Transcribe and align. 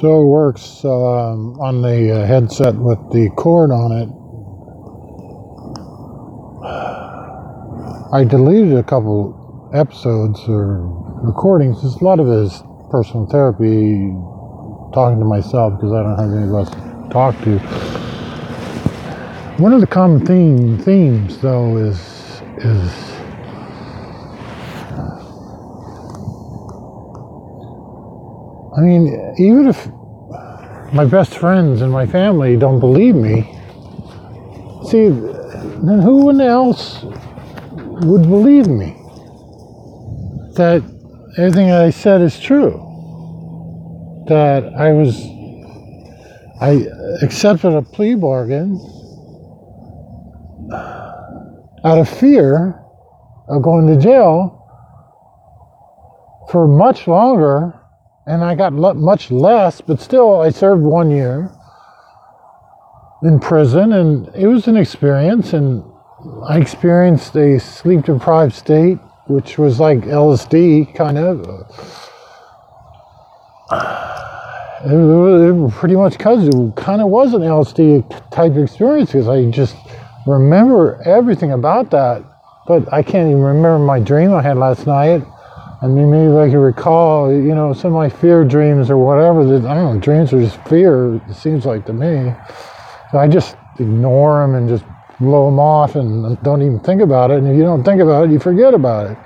So 0.00 0.24
works 0.24 0.84
um, 0.84 1.60
on 1.60 1.82
the 1.82 2.10
uh, 2.10 2.26
headset 2.26 2.74
with 2.74 2.98
the 3.12 3.30
cord 3.36 3.70
on 3.70 3.92
it. 3.92 4.08
I 8.12 8.24
deleted 8.24 8.76
a 8.76 8.82
couple 8.82 9.70
episodes 9.74 10.40
or 10.48 10.82
recordings. 11.22 11.82
Just 11.82 12.00
a 12.00 12.04
lot 12.04 12.20
of 12.20 12.28
it 12.28 12.46
is 12.46 12.62
personal 12.90 13.26
therapy, 13.26 14.12
talking 14.92 15.18
to 15.18 15.24
myself 15.24 15.74
because 15.74 15.92
I 15.92 16.02
don't 16.02 16.18
have 16.18 16.32
anybody 16.32 16.70
to 16.70 17.08
talk 17.10 17.38
to. 17.44 17.58
One 19.62 19.72
of 19.72 19.80
the 19.80 19.86
common 19.86 20.24
theme, 20.24 20.78
themes, 20.78 21.38
though, 21.38 21.76
is 21.76 21.98
is 22.58 23.11
mean, 28.82 29.34
even 29.38 29.66
if 29.68 29.86
my 30.92 31.04
best 31.04 31.34
friends 31.38 31.80
and 31.80 31.90
my 31.90 32.06
family 32.06 32.56
don't 32.56 32.80
believe 32.80 33.14
me, 33.14 33.42
see, 34.90 35.08
then 35.08 36.00
who 36.02 36.38
else 36.40 37.04
would 37.72 38.22
believe 38.22 38.66
me 38.66 38.96
that 40.56 40.82
everything 41.38 41.70
I 41.70 41.90
said 41.90 42.20
is 42.20 42.38
true? 42.38 42.88
That 44.28 44.72
I 44.76 44.92
was, 44.92 45.24
I 46.60 46.86
accepted 47.22 47.74
a 47.74 47.82
plea 47.82 48.14
bargain 48.14 48.78
out 51.84 51.98
of 51.98 52.08
fear 52.08 52.82
of 53.48 53.62
going 53.62 53.86
to 53.86 53.96
jail 53.96 54.58
for 56.50 56.68
much 56.68 57.06
longer 57.06 57.81
and 58.26 58.44
I 58.44 58.54
got 58.54 58.72
much 58.72 59.30
less, 59.30 59.80
but 59.80 60.00
still 60.00 60.40
I 60.40 60.50
served 60.50 60.82
one 60.82 61.10
year 61.10 61.50
in 63.22 63.40
prison, 63.40 63.92
and 63.92 64.28
it 64.34 64.46
was 64.46 64.68
an 64.68 64.76
experience. 64.76 65.52
And 65.52 65.84
I 66.44 66.58
experienced 66.58 67.34
a 67.36 67.58
sleep 67.58 68.04
deprived 68.04 68.54
state, 68.54 68.98
which 69.26 69.58
was 69.58 69.80
like 69.80 70.00
LSD 70.00 70.94
kind 70.94 71.18
of. 71.18 71.40
It, 74.84 74.90
it 74.92 75.72
pretty 75.72 75.96
much 75.96 76.18
because 76.18 76.46
it 76.46 76.76
kind 76.76 77.00
of 77.00 77.08
was 77.08 77.34
an 77.34 77.42
LSD 77.42 78.30
type 78.30 78.56
experience 78.56 79.12
because 79.12 79.28
I 79.28 79.48
just 79.50 79.76
remember 80.26 81.00
everything 81.04 81.52
about 81.52 81.90
that, 81.90 82.24
but 82.66 82.92
I 82.92 83.02
can't 83.02 83.28
even 83.28 83.42
remember 83.42 83.78
my 83.78 84.00
dream 84.00 84.32
I 84.32 84.42
had 84.42 84.56
last 84.56 84.86
night. 84.86 85.24
I 85.82 85.88
mean, 85.88 86.12
maybe 86.12 86.32
I 86.36 86.48
can 86.48 86.58
recall, 86.58 87.32
you 87.32 87.56
know, 87.56 87.72
some 87.72 87.92
of 87.92 87.96
my 87.96 88.08
fear 88.08 88.44
dreams 88.44 88.88
or 88.88 88.96
whatever. 88.98 89.44
That, 89.44 89.68
I 89.68 89.74
don't 89.74 89.94
know, 89.94 90.00
dreams 90.00 90.32
are 90.32 90.40
just 90.40 90.56
fear, 90.68 91.16
it 91.16 91.34
seems 91.34 91.66
like 91.66 91.86
to 91.86 91.92
me. 91.92 92.32
So 93.10 93.18
I 93.18 93.26
just 93.26 93.56
ignore 93.80 94.42
them 94.42 94.54
and 94.54 94.68
just 94.68 94.84
blow 95.18 95.46
them 95.46 95.58
off 95.58 95.96
and 95.96 96.40
don't 96.44 96.62
even 96.62 96.78
think 96.78 97.02
about 97.02 97.32
it. 97.32 97.38
And 97.38 97.48
if 97.48 97.56
you 97.56 97.64
don't 97.64 97.82
think 97.82 98.00
about 98.00 98.28
it, 98.28 98.30
you 98.30 98.38
forget 98.38 98.74
about 98.74 99.10
it. 99.10 99.18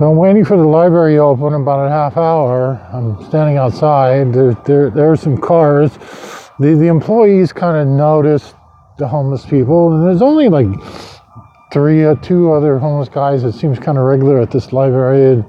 So 0.00 0.10
I'm 0.10 0.16
waiting 0.16 0.44
for 0.44 0.56
the 0.56 0.66
library 0.66 1.14
to 1.14 1.20
open 1.20 1.54
in 1.54 1.62
about 1.62 1.86
a 1.86 1.88
half 1.88 2.16
hour. 2.16 2.84
I'm 2.92 3.24
standing 3.26 3.58
outside. 3.58 4.32
There, 4.32 4.54
there, 4.66 4.90
there 4.90 5.12
are 5.12 5.16
some 5.16 5.38
cars. 5.38 5.96
The, 6.58 6.74
the 6.74 6.88
employees 6.88 7.52
kind 7.52 7.76
of 7.76 7.86
noticed 7.86 8.55
the 8.98 9.06
homeless 9.06 9.44
people, 9.44 9.92
and 9.92 10.06
there's 10.06 10.22
only 10.22 10.48
like 10.48 10.68
three 11.72 12.04
or 12.04 12.16
two 12.16 12.52
other 12.52 12.78
homeless 12.78 13.08
guys. 13.08 13.44
It 13.44 13.52
seems 13.52 13.78
kind 13.78 13.98
of 13.98 14.04
regular 14.04 14.40
at 14.40 14.50
this 14.50 14.72
library. 14.72 15.44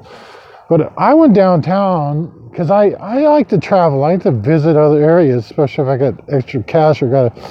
But 0.69 0.93
I 0.97 1.13
went 1.13 1.33
downtown 1.33 2.49
because 2.49 2.71
I, 2.71 2.89
I 2.99 3.21
like 3.21 3.47
to 3.49 3.57
travel. 3.57 4.03
I 4.03 4.13
like 4.13 4.23
to 4.23 4.31
visit 4.31 4.75
other 4.75 5.01
areas, 5.01 5.45
especially 5.45 5.85
if 5.85 5.89
I 5.89 5.97
got 5.97 6.33
extra 6.33 6.63
cash 6.63 7.01
or 7.01 7.09
got, 7.09 7.37
a, 7.37 7.41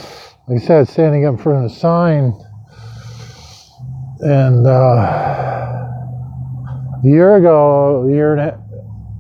like 0.49 0.63
I 0.63 0.67
said, 0.67 0.89
standing 0.89 1.25
up 1.25 1.37
in 1.37 1.43
front 1.43 1.65
of 1.65 1.71
the 1.71 1.77
sign. 1.77 2.35
And 4.21 4.67
uh, 4.67 5.89
a 7.03 7.05
year 7.05 7.37
ago, 7.37 8.07
a 8.07 8.13
year 8.13 8.35
and 8.35 8.41
a 8.41 8.63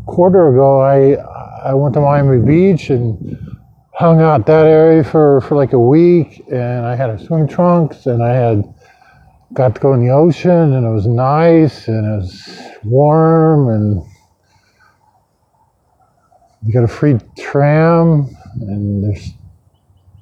quarter 0.06 0.48
ago, 0.48 0.80
I 0.80 1.14
I 1.66 1.74
went 1.74 1.94
to 1.94 2.00
Miami 2.00 2.44
Beach 2.44 2.90
and 2.90 3.55
hung 3.96 4.20
out 4.20 4.44
that 4.44 4.66
area 4.66 5.02
for, 5.02 5.40
for 5.40 5.56
like 5.56 5.72
a 5.72 5.78
week 5.78 6.44
and 6.52 6.84
I 6.84 6.94
had 6.94 7.08
a 7.08 7.18
swim 7.18 7.48
trunks 7.48 8.04
and 8.04 8.22
I 8.22 8.34
had 8.34 8.74
got 9.54 9.74
to 9.74 9.80
go 9.80 9.94
in 9.94 10.06
the 10.06 10.12
ocean 10.12 10.74
and 10.74 10.84
it 10.84 10.90
was 10.90 11.06
nice 11.06 11.88
and 11.88 12.04
it 12.04 12.16
was 12.18 12.60
warm 12.84 13.70
and 13.70 14.04
you 16.66 16.74
got 16.74 16.84
a 16.84 16.88
free 16.88 17.18
tram 17.38 18.28
and 18.60 19.02
there's 19.02 19.30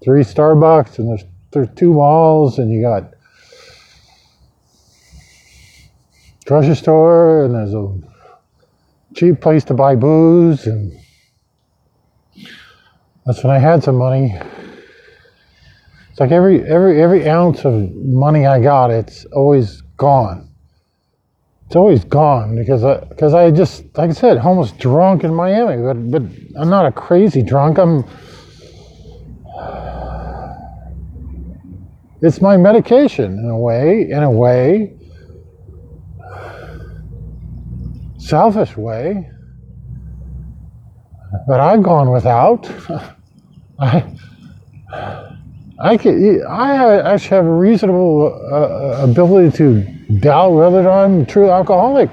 three 0.04 0.22
Starbucks 0.22 1.00
and 1.00 1.08
there's 1.08 1.24
there's 1.50 1.68
two 1.74 1.94
malls 1.94 2.60
and 2.60 2.72
you 2.72 2.80
got 2.80 3.12
grocery 6.46 6.76
store 6.76 7.44
and 7.44 7.54
there's 7.56 7.74
a 7.74 7.92
cheap 9.16 9.40
place 9.40 9.64
to 9.64 9.74
buy 9.74 9.96
booze 9.96 10.68
and 10.68 10.96
that's 13.26 13.42
when 13.42 13.54
I 13.54 13.58
had 13.58 13.82
some 13.82 13.96
money. 13.96 14.38
It's 16.10 16.20
like 16.20 16.30
every 16.30 16.62
every 16.62 17.02
every 17.02 17.28
ounce 17.28 17.64
of 17.64 17.92
money 17.94 18.46
I 18.46 18.60
got, 18.60 18.90
it's 18.90 19.24
always 19.26 19.80
gone. 19.96 20.50
It's 21.66 21.76
always 21.76 22.04
gone 22.04 22.54
because 22.54 22.84
I 22.84 23.00
because 23.00 23.34
I 23.34 23.50
just 23.50 23.84
like 23.96 24.10
I 24.10 24.12
said, 24.12 24.38
almost 24.38 24.78
drunk 24.78 25.24
in 25.24 25.34
Miami, 25.34 25.82
but 25.82 26.10
but 26.10 26.22
I'm 26.60 26.68
not 26.68 26.86
a 26.86 26.92
crazy 26.92 27.42
drunk. 27.42 27.78
I'm. 27.78 28.04
It's 32.20 32.40
my 32.40 32.56
medication 32.56 33.38
in 33.38 33.50
a 33.50 33.58
way, 33.58 34.08
in 34.08 34.22
a 34.22 34.30
way, 34.30 34.96
selfish 38.18 38.76
way 38.76 39.30
but 41.46 41.60
I've 41.60 41.82
gone 41.82 42.10
without. 42.10 42.70
I, 43.78 44.04
I 45.78 45.96
I 46.48 47.12
actually 47.12 47.36
have 47.36 47.46
a 47.46 47.52
reasonable 47.52 48.32
uh, 48.50 48.56
uh, 48.56 49.06
ability 49.10 49.56
to 49.58 49.82
doubt 50.20 50.52
whether 50.52 50.88
I'm 50.88 51.22
a 51.22 51.26
true 51.26 51.50
alcoholic. 51.50 52.10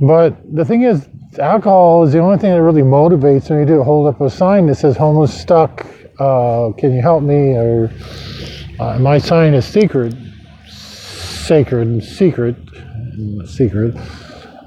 But 0.00 0.36
the 0.54 0.64
thing 0.64 0.82
is, 0.82 1.08
alcohol 1.38 2.04
is 2.04 2.12
the 2.12 2.20
only 2.20 2.38
thing 2.38 2.52
that 2.52 2.62
really 2.62 2.82
motivates 2.82 3.50
me 3.50 3.66
to 3.66 3.82
hold 3.82 4.06
up 4.06 4.20
a 4.20 4.30
sign 4.30 4.66
that 4.66 4.76
says 4.76 4.96
homeless 4.96 5.38
stuck. 5.38 5.84
Uh, 6.20 6.72
can 6.78 6.94
you 6.94 7.02
help 7.02 7.22
me? 7.22 7.56
Or 7.56 7.90
uh, 8.78 8.98
my 8.98 9.18
sign 9.18 9.54
is 9.54 9.66
secret, 9.66 10.14
sacred, 10.68 12.04
secret, 12.04 12.56
secret. 13.46 13.96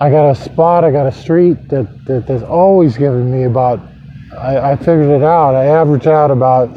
I 0.01 0.09
got 0.09 0.31
a 0.31 0.35
spot, 0.35 0.84
I 0.84 0.89
got 0.89 1.06
a 1.06 1.12
street 1.12 1.69
that, 1.69 1.85
that 2.06 2.25
that's 2.25 2.41
always 2.41 2.97
given 2.97 3.31
me 3.31 3.44
about, 3.44 3.79
I, 4.35 4.72
I 4.72 4.75
figured 4.75 5.12
it 5.12 5.22
out. 5.22 5.53
I 5.53 5.66
average 5.66 6.07
out 6.07 6.31
about 6.31 6.73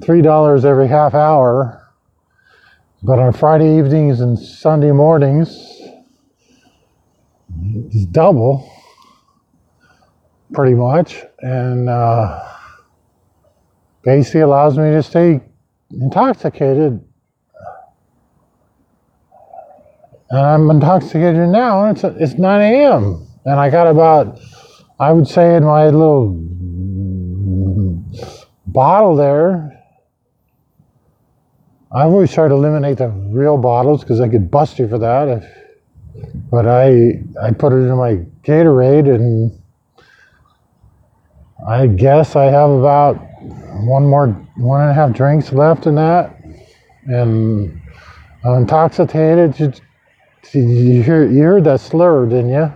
three 0.00 0.22
dollars 0.22 0.64
every 0.64 0.86
half 0.86 1.12
hour. 1.12 1.90
But 3.02 3.18
on 3.18 3.32
Friday 3.32 3.78
evenings 3.78 4.20
and 4.20 4.38
Sunday 4.38 4.92
mornings, 4.92 5.50
it's 7.64 8.06
double, 8.06 8.70
pretty 10.52 10.74
much, 10.74 11.20
and 11.40 11.88
uh, 11.88 12.48
basically 14.04 14.42
allows 14.42 14.78
me 14.78 14.84
to 14.92 15.02
stay 15.02 15.40
intoxicated 15.90 16.78
and 16.92 17.04
I'm 20.32 20.70
intoxicated 20.70 21.48
now, 21.48 21.84
and 21.84 21.96
it's 21.96 22.04
it's 22.04 22.38
9 22.38 22.60
a.m. 22.60 23.26
and 23.44 23.60
I 23.60 23.70
got 23.70 23.86
about, 23.86 24.40
I 24.98 25.12
would 25.12 25.28
say, 25.28 25.56
in 25.56 25.64
my 25.64 25.86
little 25.86 26.40
bottle 28.66 29.16
there. 29.16 29.70
I've 31.92 32.10
always 32.10 32.32
tried 32.32 32.48
to 32.48 32.54
eliminate 32.54 32.98
the 32.98 33.08
real 33.08 33.56
bottles 33.56 34.00
because 34.00 34.20
I 34.20 34.28
could 34.28 34.50
bust 34.50 34.78
you 34.78 34.88
for 34.88 34.98
that. 34.98 35.28
If, 35.28 35.44
but 36.50 36.66
I 36.66 37.22
I 37.40 37.52
put 37.52 37.72
it 37.72 37.86
in 37.86 37.96
my 37.96 38.24
Gatorade, 38.42 39.14
and 39.14 39.56
I 41.68 41.86
guess 41.86 42.34
I 42.34 42.44
have 42.44 42.70
about 42.70 43.16
one 43.84 44.06
more 44.06 44.28
one 44.56 44.80
and 44.80 44.90
a 44.90 44.94
half 44.94 45.12
drinks 45.12 45.52
left 45.52 45.86
in 45.86 45.94
that, 45.96 46.34
and 47.06 47.80
I'm 48.44 48.62
intoxicated. 48.62 49.80
You 50.54 51.02
heard, 51.02 51.32
you 51.32 51.42
heard 51.42 51.64
that 51.64 51.80
slur, 51.80 52.26
didn't 52.26 52.50
you? 52.50 52.72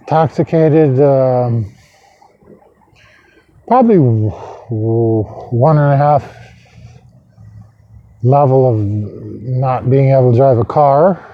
Intoxicated 0.00 1.00
um, 1.00 1.72
probably 3.66 3.98
one 3.98 5.78
and 5.78 5.92
a 5.92 5.96
half 5.96 6.36
level 8.22 8.72
of 8.72 8.80
not 8.80 9.90
being 9.90 10.10
able 10.10 10.30
to 10.30 10.36
drive 10.36 10.58
a 10.58 10.64
car 10.64 11.26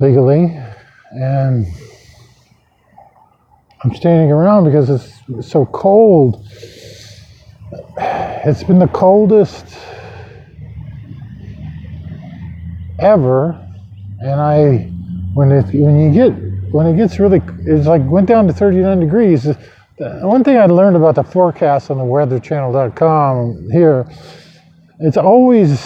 legally 0.00 0.58
and 1.12 1.66
I'm 3.82 3.94
standing 3.94 4.32
around 4.32 4.64
because 4.64 4.90
it's 4.90 5.48
so 5.48 5.66
cold. 5.66 6.44
It's 7.98 8.62
been 8.62 8.78
the 8.78 8.88
coldest 8.88 9.76
ever, 12.98 13.60
and 14.20 14.40
I 14.40 14.90
when 15.34 15.52
it 15.52 15.66
when 15.74 16.00
you 16.00 16.12
get 16.12 16.72
when 16.72 16.86
it 16.86 16.96
gets 16.96 17.18
really 17.18 17.42
it's 17.60 17.86
like 17.86 18.02
went 18.04 18.28
down 18.28 18.46
to 18.46 18.52
39 18.52 19.00
degrees. 19.00 19.48
One 19.98 20.44
thing 20.44 20.58
I 20.58 20.66
learned 20.66 20.96
about 20.96 21.14
the 21.14 21.24
forecast 21.24 21.90
on 21.90 21.98
the 21.98 22.04
weatherchannel.com 22.04 23.70
here, 23.72 24.06
it's 25.00 25.16
always 25.16 25.80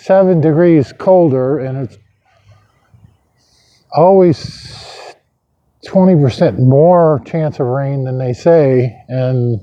seven 0.00 0.40
degrees 0.40 0.92
colder, 0.92 1.58
and 1.58 1.78
it's 1.78 1.98
always 3.92 4.82
20% 5.86 6.58
more 6.58 7.20
chance 7.26 7.60
of 7.60 7.66
rain 7.66 8.04
than 8.04 8.18
they 8.18 8.32
say, 8.32 9.04
and 9.08 9.60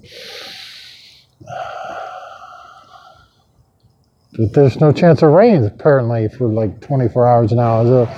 there's 4.54 4.80
no 4.80 4.92
chance 4.92 5.22
of 5.22 5.32
rain 5.32 5.66
apparently 5.66 6.30
for 6.30 6.48
like 6.48 6.80
24 6.82 7.28
hours 7.28 7.52
now. 7.52 7.84
So 7.84 8.10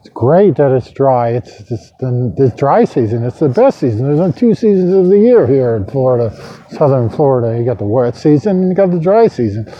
it's 0.00 0.08
great 0.08 0.56
that 0.56 0.72
it's 0.72 0.90
dry. 0.90 1.30
It's, 1.30 1.62
just 1.64 1.96
the, 1.98 2.52
dry 2.56 2.84
season. 2.84 3.24
It's 3.24 3.38
the 3.38 3.48
best 3.48 3.78
season. 3.78 4.04
There's 4.04 4.20
only 4.20 4.38
two 4.38 4.54
seasons 4.54 4.92
of 4.92 5.08
the 5.08 5.18
year 5.18 5.46
here 5.46 5.76
in 5.76 5.86
Florida, 5.86 6.34
southern 6.70 7.10
Florida. 7.10 7.58
You 7.58 7.64
got 7.64 7.78
the 7.78 7.84
wet 7.84 8.16
season 8.16 8.58
and 8.62 8.68
you 8.68 8.74
got 8.74 8.90
the 8.90 9.00
dry 9.00 9.28
season. 9.28 9.72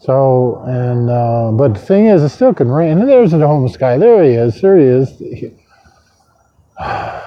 So 0.00 0.62
and 0.66 1.10
uh, 1.10 1.52
but 1.52 1.74
the 1.74 1.80
thing 1.80 2.06
is, 2.06 2.22
it 2.22 2.30
still 2.30 2.54
can 2.54 2.68
rain. 2.68 2.98
And 2.98 3.08
there's 3.08 3.32
the 3.32 3.46
homeless 3.46 3.76
guy. 3.76 3.98
There 3.98 4.24
he 4.24 4.30
is. 4.30 4.60
There 4.60 4.78
he 4.78 4.84
is. 4.84 5.54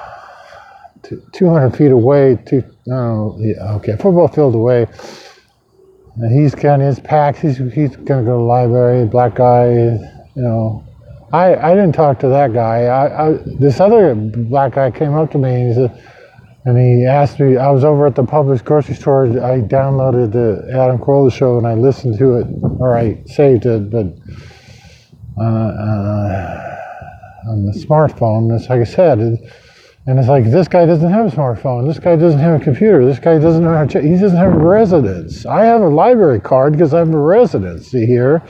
200 1.34 1.76
feet 1.76 1.92
away, 1.92 2.38
two, 2.48 2.64
no, 2.86 3.36
yeah, 3.40 3.74
okay, 3.74 3.92
football 3.94 4.28
field 4.28 4.56
away. 4.56 4.88
He's 6.22 6.54
of 6.54 6.80
his 6.80 7.00
packs. 7.00 7.40
He's 7.40 7.58
he's 7.58 7.96
gonna 7.96 8.24
go 8.24 8.34
to 8.34 8.38
the 8.38 8.38
library. 8.38 9.06
Black 9.06 9.36
guy, 9.36 9.72
you 10.36 10.42
know. 10.42 10.84
I 11.32 11.56
I 11.56 11.70
didn't 11.72 11.94
talk 11.94 12.20
to 12.20 12.28
that 12.28 12.54
guy. 12.54 12.84
I, 12.84 13.30
I 13.30 13.38
this 13.60 13.80
other 13.80 14.14
black 14.14 14.74
guy 14.74 14.92
came 14.92 15.14
up 15.16 15.32
to 15.32 15.40
me 15.40 15.50
and 15.50 15.68
he 15.70 15.74
said, 15.74 16.14
and 16.66 16.78
he 16.78 17.06
asked 17.06 17.40
me. 17.40 17.58
I 17.58 17.72
was 17.72 17.84
over 17.84 18.06
at 18.06 18.14
the 18.14 18.24
Publix 18.24 18.64
grocery 18.64 18.94
store. 18.94 19.26
I 19.26 19.62
downloaded 19.62 20.32
the 20.34 20.70
Adam 20.72 21.00
Carolla 21.00 21.34
show 21.34 21.58
and 21.58 21.66
I 21.66 21.74
listened 21.74 22.20
to 22.20 22.38
it, 22.38 22.48
or 22.80 22.96
I 22.96 23.24
saved 23.26 23.66
it, 23.66 23.90
but 23.90 24.06
uh, 25.40 25.44
uh, 25.44 26.78
on 27.50 27.66
the 27.66 27.74
smartphone. 27.74 28.56
It's 28.56 28.70
like 28.70 28.82
I 28.82 28.84
said. 28.84 29.20
It, 29.20 29.40
and 30.06 30.20
it's 30.20 30.28
like 30.28 30.44
this 30.44 30.68
guy 30.68 30.86
doesn't 30.86 31.10
have 31.10 31.32
a 31.32 31.36
smartphone. 31.36 31.88
This 31.88 31.98
guy 31.98 32.18
doesn't 32.18 32.40
have 32.40 32.60
a 32.60 32.64
computer. 32.64 33.06
This 33.06 33.20
guy 33.20 33.40
doesn't 33.40 33.64
know 33.64 33.74
how 33.74 33.86
to. 33.86 34.02
He 34.02 34.18
doesn't 34.18 34.38
have 34.38 34.54
a 34.54 34.58
residence. 34.58 35.46
I 35.46 35.64
have 35.64 35.82
a 35.82 35.88
library 35.88 36.42
card 36.42 36.74
because 36.74 36.94
I 36.94 37.00
have 37.00 37.14
a 37.14 37.18
residency 37.18 38.06
here. 38.06 38.42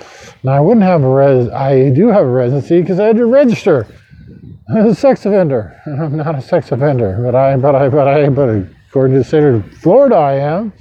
Now 0.44 0.54
I 0.54 0.60
wouldn't 0.60 0.84
have 0.84 1.04
a 1.04 1.10
res. 1.10 1.50
I 1.50 1.90
do 1.90 2.08
have 2.08 2.26
a 2.26 2.30
residency 2.30 2.82
because 2.82 3.00
I 3.00 3.06
had 3.06 3.18
to 3.18 3.28
register. 3.28 3.86
I'm 4.70 4.88
a 4.88 4.96
sex 4.96 5.26
offender, 5.28 5.80
and 5.86 6.02
I'm 6.04 6.18
not 6.18 6.36
a 6.36 6.42
sex 6.42 6.72
offender. 6.72 7.20
But 7.24 7.36
I, 7.36 7.56
but 7.58 7.76
I, 7.76 7.90
but 7.90 8.08
I, 8.08 8.30
but 8.30 8.50
according 8.90 9.14
to 9.14 9.20
the 9.20 9.24
state 9.24 9.44
of 9.44 9.72
Florida, 9.74 10.16
I 10.16 10.34
am. 10.34 10.74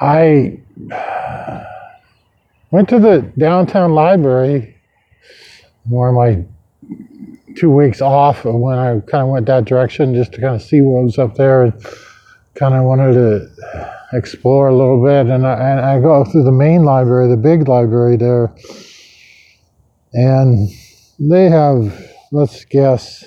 I 0.00 0.58
Went 2.72 2.88
to 2.88 2.98
the 2.98 3.30
downtown 3.36 3.92
library 3.92 4.74
one 5.84 6.08
of 6.08 6.14
my 6.14 6.42
two 7.54 7.70
weeks 7.70 8.00
off 8.00 8.46
when 8.46 8.78
I 8.78 8.98
kind 9.00 9.24
of 9.24 9.28
went 9.28 9.44
that 9.44 9.66
direction 9.66 10.14
just 10.14 10.32
to 10.32 10.40
kind 10.40 10.54
of 10.54 10.62
see 10.62 10.80
what 10.80 11.04
was 11.04 11.18
up 11.18 11.34
there 11.34 11.64
and 11.64 11.74
kind 12.54 12.74
of 12.74 12.84
wanted 12.84 13.12
to 13.12 13.92
explore 14.14 14.68
a 14.68 14.74
little 14.74 15.04
bit. 15.04 15.26
And 15.26 15.46
I, 15.46 15.70
and 15.70 15.80
I 15.80 16.00
go 16.00 16.24
through 16.24 16.44
the 16.44 16.50
main 16.50 16.82
library, 16.84 17.28
the 17.28 17.36
big 17.36 17.68
library 17.68 18.16
there, 18.16 18.54
and 20.14 20.70
they 21.18 21.50
have, 21.50 21.94
let's 22.30 22.64
guess, 22.64 23.22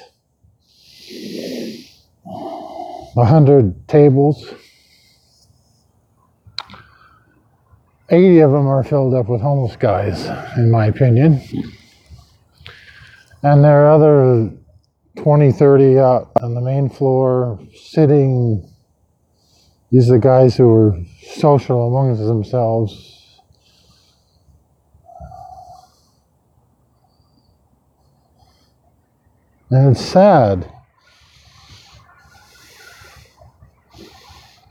a 3.16 3.26
hundred 3.26 3.88
tables 3.88 4.52
80 8.10 8.40
of 8.40 8.52
them 8.52 8.68
are 8.68 8.84
filled 8.84 9.16
up 9.16 9.28
with 9.28 9.42
homeless 9.42 9.76
guys, 9.76 10.28
in 10.58 10.70
my 10.70 10.86
opinion. 10.86 11.42
And 13.42 13.64
there 13.64 13.86
are 13.86 13.92
other 13.92 14.52
20, 15.18 15.52
30 15.52 16.00
out 16.00 16.32
on 16.42 16.54
the 16.54 16.62
main 16.62 16.90
floor 16.90 17.60
sitting. 17.76 18.72
These 19.92 20.10
are 20.10 20.14
the 20.14 20.20
guys 20.20 20.56
who 20.56 20.70
are 20.72 21.00
social 21.34 21.88
amongst 21.88 22.22
themselves. 22.22 23.42
And 29.72 29.92
it's 29.92 30.06
sad. 30.06 30.72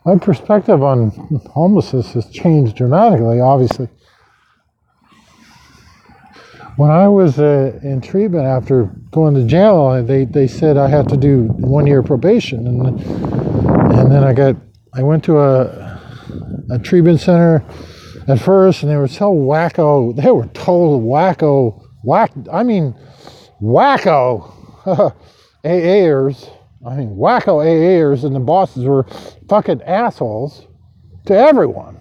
My 0.05 0.19
perspective 0.19 0.83
on 0.83 1.11
homelessness 1.53 2.12
has 2.12 2.29
changed 2.31 2.77
dramatically, 2.77 3.41
obviously. 3.41 3.89
When 6.77 6.91
I 6.91 7.09
was 7.09 7.39
uh, 7.39 7.79
in 7.83 8.01
treatment 8.01 8.45
after 8.45 8.85
going 9.12 9.35
to 9.35 9.47
jail, 9.47 10.03
they, 10.05 10.25
they 10.25 10.47
said 10.47 10.77
I 10.77 10.89
had 10.89 11.09
to 11.09 11.17
do 11.17 11.45
one 11.45 11.87
year 11.87 12.03
probation. 12.03 12.67
And, 12.67 13.01
and 13.01 14.12
then 14.12 14.25
I 14.25 14.33
got, 14.33 14.56
I 14.93 15.03
went 15.03 15.25
to 15.25 15.39
a, 15.39 16.01
a 16.71 16.79
treatment 16.81 17.21
center 17.21 17.65
at 18.27 18.41
first, 18.41 18.83
and 18.83 18.91
they 18.91 18.97
were 18.97 19.09
so 19.09 19.33
wacko. 19.33 20.15
They 20.23 20.31
were 20.31 20.47
total 20.49 21.01
wacko, 21.01 21.83
whack, 22.03 22.33
I 22.53 22.62
mean, 22.62 22.95
wacko 23.62 24.53
AAers 25.65 26.51
I 26.86 26.96
mean, 26.96 27.17
wacko 27.17 27.64
AAers 27.64 28.24
and 28.24 28.34
the 28.34 28.41
bosses 28.41 28.84
were 28.84 29.06
fucking 29.48 29.82
assholes 29.82 30.67
to 31.26 31.36
everyone. 31.36 32.00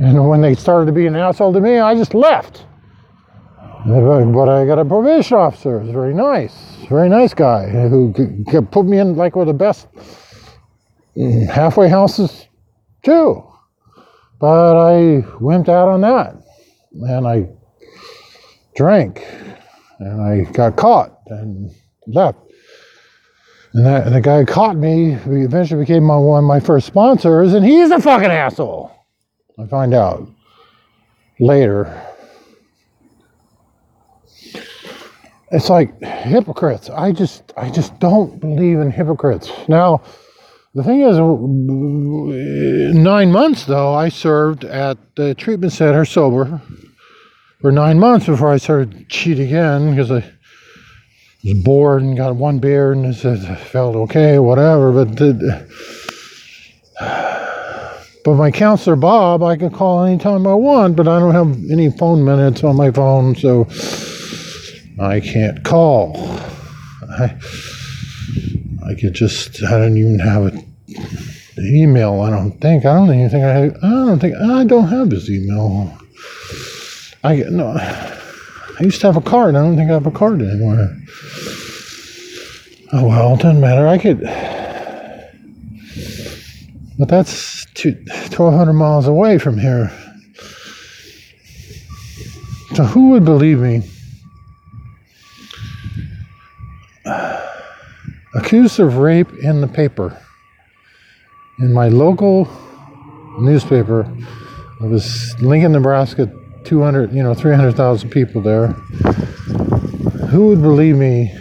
And 0.00 0.28
when 0.28 0.40
they 0.40 0.54
started 0.54 0.86
to 0.86 0.92
be 0.92 1.06
an 1.06 1.16
asshole 1.16 1.52
to 1.52 1.60
me, 1.60 1.78
I 1.78 1.94
just 1.94 2.12
left. 2.12 2.64
But 3.86 4.48
I 4.48 4.66
got 4.66 4.80
a 4.80 4.84
probation 4.84 5.36
officer. 5.36 5.80
It's 5.80 5.92
very 5.92 6.12
nice, 6.12 6.54
very 6.88 7.08
nice 7.08 7.32
guy 7.34 7.68
who 7.68 8.12
put 8.72 8.84
me 8.84 8.98
in 8.98 9.14
like 9.14 9.36
one 9.36 9.48
of 9.48 9.54
the 9.54 9.58
best 9.58 9.86
mm, 11.16 11.48
halfway 11.48 11.88
houses 11.88 12.48
too. 13.04 13.44
But 14.40 14.76
I 14.76 15.24
went 15.40 15.68
out 15.68 15.88
on 15.88 16.00
that, 16.00 16.34
and 16.92 17.26
I 17.28 17.48
drank, 18.74 19.24
and 20.00 20.20
I 20.20 20.50
got 20.50 20.76
caught 20.76 21.20
and 21.28 21.70
left. 22.08 22.38
And, 23.76 23.84
that, 23.84 24.06
and 24.06 24.14
the 24.14 24.22
guy 24.22 24.42
caught 24.46 24.74
me, 24.74 25.10
he 25.10 25.42
eventually 25.42 25.82
became 25.82 26.02
my, 26.02 26.16
one 26.16 26.44
of 26.44 26.48
my 26.48 26.60
first 26.60 26.86
sponsors, 26.86 27.52
and 27.52 27.62
he's 27.62 27.90
a 27.90 28.00
fucking 28.00 28.30
asshole. 28.30 28.90
I 29.58 29.66
find 29.66 29.92
out 29.92 30.26
later. 31.38 32.02
It's 35.52 35.68
like 35.68 36.00
hypocrites. 36.02 36.88
I 36.88 37.12
just, 37.12 37.52
I 37.54 37.68
just 37.68 37.98
don't 37.98 38.40
believe 38.40 38.78
in 38.78 38.90
hypocrites. 38.90 39.52
Now, 39.68 40.00
the 40.74 40.82
thing 40.82 41.02
is, 41.02 41.18
nine 42.96 43.30
months 43.30 43.66
though, 43.66 43.92
I 43.92 44.08
served 44.08 44.64
at 44.64 44.96
the 45.16 45.34
treatment 45.34 45.74
center 45.74 46.06
sober 46.06 46.62
for 47.60 47.70
nine 47.70 47.98
months 47.98 48.24
before 48.24 48.52
I 48.52 48.56
started 48.56 49.10
cheating 49.10 49.48
again 49.48 49.90
because 49.90 50.10
I 50.10 50.32
was 51.46 51.62
bored 51.62 52.02
and 52.02 52.16
got 52.16 52.34
one 52.36 52.58
beer 52.58 52.92
and 52.92 53.14
said 53.14 53.58
felt 53.58 53.94
okay, 53.96 54.38
whatever. 54.38 55.04
But 55.04 55.16
but 58.24 58.34
my 58.34 58.50
counselor 58.50 58.96
Bob, 58.96 59.42
I 59.42 59.56
can 59.56 59.70
call 59.70 60.04
anytime 60.04 60.46
I 60.46 60.54
want, 60.54 60.96
but 60.96 61.06
I 61.06 61.18
don't 61.20 61.34
have 61.34 61.70
any 61.70 61.90
phone 61.90 62.24
minutes 62.24 62.64
on 62.64 62.76
my 62.76 62.90
phone, 62.90 63.36
so 63.36 63.68
I 64.98 65.20
can't 65.20 65.62
call. 65.64 66.16
I 67.08 67.38
I 68.84 68.94
could 68.94 69.14
just 69.14 69.62
I 69.62 69.78
don't 69.78 69.96
even 69.96 70.18
have 70.18 70.44
an 70.46 70.66
email. 71.58 72.20
I 72.20 72.30
don't 72.30 72.60
think. 72.60 72.84
I 72.84 72.94
don't 72.94 73.14
even 73.14 73.30
think 73.30 73.44
I. 73.44 73.52
Have, 73.52 73.76
I 73.76 73.88
don't 73.88 74.18
think 74.18 74.36
I 74.36 74.64
don't 74.64 74.88
have 74.88 75.10
his 75.10 75.30
email. 75.30 75.96
I 77.22 77.36
get 77.36 77.52
no. 77.52 78.12
I 78.78 78.84
used 78.84 79.00
to 79.00 79.06
have 79.06 79.16
a 79.16 79.22
card. 79.22 79.54
I 79.54 79.62
don't 79.62 79.76
think 79.76 79.90
I 79.90 79.94
have 79.94 80.06
a 80.06 80.10
card 80.10 80.42
anymore. 80.42 80.94
Oh 82.92 83.08
well, 83.08 83.34
it 83.34 83.40
doesn't 83.40 83.60
matter. 83.60 83.88
I 83.88 83.98
could, 83.98 84.20
but 86.98 87.08
that's 87.08 87.66
two, 87.74 87.92
1,200 88.06 88.72
miles 88.72 89.06
away 89.06 89.38
from 89.38 89.58
here. 89.58 89.90
So 92.74 92.84
who 92.84 93.10
would 93.10 93.24
believe 93.24 93.60
me? 93.60 93.82
Accused 98.34 98.78
of 98.80 98.98
rape 98.98 99.32
in 99.42 99.62
the 99.62 99.68
paper. 99.68 100.20
In 101.58 101.72
my 101.72 101.88
local 101.88 102.46
newspaper, 103.40 104.02
it 104.82 104.86
was 104.86 105.34
Lincoln, 105.40 105.72
Nebraska, 105.72 106.30
200, 106.66 107.12
you 107.12 107.22
know, 107.22 107.32
300,000 107.32 108.10
people 108.10 108.42
there. 108.42 108.68
Who 110.28 110.48
would 110.48 110.60
believe 110.60 110.96
me? 110.96 111.32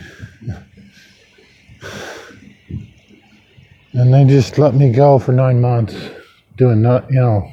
And 3.94 4.14
they 4.14 4.26
just 4.26 4.58
let 4.58 4.76
me 4.76 4.92
go 4.92 5.18
for 5.18 5.32
nine 5.32 5.60
months, 5.60 5.96
doing 6.58 6.82
not, 6.82 7.10
you 7.10 7.20
know, 7.20 7.52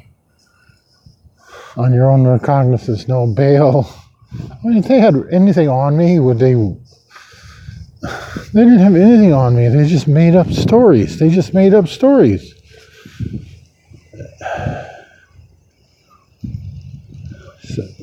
on 1.75 1.93
your 1.93 2.11
own 2.11 2.27
recognizance, 2.27 3.07
no 3.07 3.25
bail. 3.25 3.89
I 4.33 4.67
mean, 4.67 4.77
if 4.77 4.87
they 4.87 4.99
had 4.99 5.15
anything 5.31 5.69
on 5.69 5.97
me, 5.97 6.19
would 6.19 6.37
they? 6.39 6.53
They 8.53 8.63
didn't 8.63 8.79
have 8.79 8.95
anything 8.95 9.33
on 9.33 9.55
me. 9.55 9.69
They 9.69 9.87
just 9.87 10.07
made 10.07 10.35
up 10.35 10.51
stories. 10.51 11.17
They 11.17 11.29
just 11.29 11.53
made 11.53 11.73
up 11.73 11.87
stories. 11.87 12.53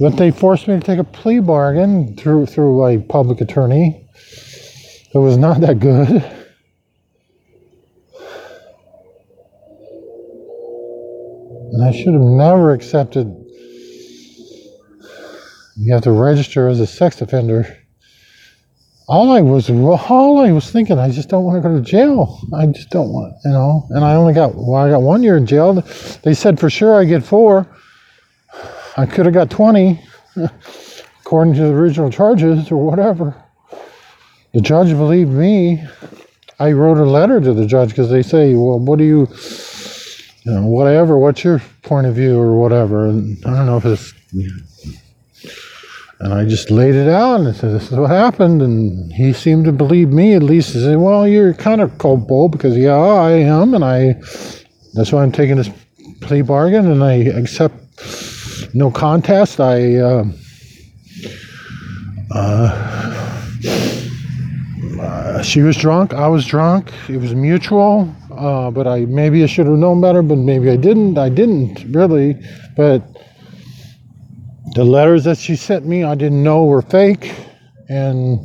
But 0.00 0.16
they 0.16 0.30
forced 0.30 0.68
me 0.68 0.74
to 0.74 0.80
take 0.80 0.98
a 0.98 1.04
plea 1.04 1.40
bargain 1.40 2.16
through 2.16 2.46
through 2.46 2.86
a 2.86 2.98
public 2.98 3.40
attorney. 3.40 4.08
It 5.12 5.18
was 5.18 5.36
not 5.36 5.60
that 5.60 5.80
good. 5.80 6.24
And 11.72 11.84
I 11.84 11.92
should 11.92 12.14
have 12.14 12.22
never 12.22 12.72
accepted. 12.72 13.26
You 15.76 15.92
have 15.94 16.02
to 16.02 16.12
register 16.12 16.68
as 16.68 16.80
a 16.80 16.86
sex 16.86 17.20
offender. 17.20 17.76
All 19.08 19.32
I 19.32 19.40
was, 19.40 19.70
all 19.70 20.38
I 20.38 20.52
was 20.52 20.70
thinking, 20.70 20.98
I 20.98 21.10
just 21.10 21.28
don't 21.28 21.44
want 21.44 21.60
to 21.60 21.68
go 21.68 21.74
to 21.74 21.82
jail. 21.82 22.40
I 22.54 22.66
just 22.66 22.90
don't 22.90 23.08
want, 23.12 23.34
you 23.44 23.50
know. 23.50 23.86
And 23.90 24.04
I 24.04 24.14
only 24.14 24.32
got, 24.32 24.54
well, 24.54 24.76
I 24.76 24.90
got 24.90 25.02
one 25.02 25.22
year 25.22 25.36
in 25.36 25.46
jail. 25.46 25.74
They 26.22 26.34
said 26.34 26.60
for 26.60 26.70
sure 26.70 27.00
I 27.00 27.04
get 27.04 27.24
four. 27.24 27.66
I 29.00 29.06
could 29.06 29.24
have 29.24 29.32
got 29.32 29.48
20, 29.48 29.98
according 31.20 31.54
to 31.54 31.60
the 31.60 31.72
original 31.72 32.10
charges 32.10 32.70
or 32.70 32.84
whatever. 32.84 33.34
The 34.52 34.60
judge 34.60 34.90
believed 34.90 35.30
me. 35.30 35.82
I 36.58 36.72
wrote 36.72 36.98
a 36.98 37.04
letter 37.04 37.40
to 37.40 37.54
the 37.54 37.64
judge 37.64 37.88
because 37.90 38.10
they 38.10 38.20
say, 38.20 38.54
well, 38.54 38.78
what 38.78 38.98
do 38.98 39.04
you, 39.04 39.26
you 40.42 40.52
know, 40.52 40.66
whatever, 40.66 41.16
what's 41.16 41.42
your 41.42 41.62
point 41.82 42.08
of 42.08 42.14
view 42.14 42.38
or 42.38 42.60
whatever. 42.60 43.06
And 43.06 43.42
I 43.46 43.56
don't 43.56 43.64
know 43.64 43.78
if 43.78 43.86
it's, 43.86 44.12
and 46.20 46.34
I 46.34 46.44
just 46.44 46.70
laid 46.70 46.94
it 46.94 47.08
out 47.08 47.40
and 47.40 47.56
said, 47.56 47.72
this 47.72 47.90
is 47.90 47.96
what 47.96 48.10
happened. 48.10 48.60
And 48.60 49.10
he 49.14 49.32
seemed 49.32 49.64
to 49.64 49.72
believe 49.72 50.10
me 50.10 50.34
at 50.34 50.42
least. 50.42 50.74
He 50.74 50.80
said, 50.80 50.98
well, 50.98 51.26
you're 51.26 51.54
kind 51.54 51.80
of 51.80 51.96
culpable 51.96 52.50
because, 52.50 52.76
yeah, 52.76 52.96
I 52.96 53.30
am. 53.30 53.72
And 53.72 53.82
I, 53.82 54.20
that's 54.92 55.10
why 55.10 55.22
I'm 55.22 55.32
taking 55.32 55.56
this 55.56 55.70
plea 56.20 56.42
bargain 56.42 56.90
and 56.90 57.02
I 57.02 57.14
accept 57.14 57.76
no 58.74 58.90
contest. 58.90 59.60
I 59.60 59.96
uh, 59.96 60.24
uh, 62.34 63.10
uh, 65.00 65.42
she 65.42 65.62
was 65.62 65.76
drunk. 65.76 66.14
I 66.14 66.28
was 66.28 66.46
drunk. 66.46 66.92
It 67.08 67.18
was 67.18 67.34
mutual. 67.34 68.14
Uh, 68.30 68.70
but 68.70 68.86
I 68.86 69.00
maybe 69.06 69.42
I 69.42 69.46
should 69.46 69.66
have 69.66 69.76
known 69.76 70.00
better, 70.00 70.22
but 70.22 70.36
maybe 70.36 70.70
I 70.70 70.76
didn't. 70.76 71.18
I 71.18 71.28
didn't 71.28 71.84
really. 71.94 72.36
But 72.76 73.02
the 74.74 74.84
letters 74.84 75.24
that 75.24 75.38
she 75.38 75.56
sent 75.56 75.86
me, 75.86 76.04
I 76.04 76.14
didn't 76.14 76.42
know 76.42 76.64
were 76.64 76.82
fake 76.82 77.34
and 77.88 78.38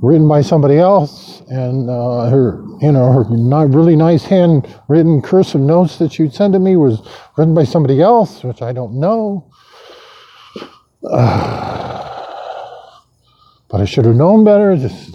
written 0.00 0.28
by 0.28 0.42
somebody 0.42 0.78
else. 0.78 1.42
And 1.48 1.90
uh, 1.90 2.28
her, 2.28 2.62
you 2.80 2.92
know, 2.92 3.12
her 3.12 3.24
not 3.30 3.74
really 3.74 3.96
nice 3.96 4.24
handwritten 4.24 5.22
cursive 5.22 5.60
notes 5.60 5.98
that 5.98 6.12
she'd 6.12 6.32
send 6.34 6.52
to 6.52 6.58
me 6.58 6.76
was 6.76 7.00
written 7.36 7.54
by 7.54 7.64
somebody 7.64 8.00
else, 8.00 8.44
which 8.44 8.62
I 8.62 8.72
don't 8.72 8.94
know. 8.94 9.50
Uh, 11.04 12.04
but 13.68 13.80
I 13.80 13.84
should 13.84 14.04
have 14.04 14.16
known 14.16 14.44
better. 14.44 14.76
Just, 14.76 15.14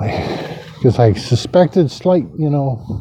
I, 0.00 0.60
because 0.76 0.98
I 0.98 1.12
suspected 1.14 1.90
slight, 1.90 2.26
you 2.36 2.50
know, 2.50 3.00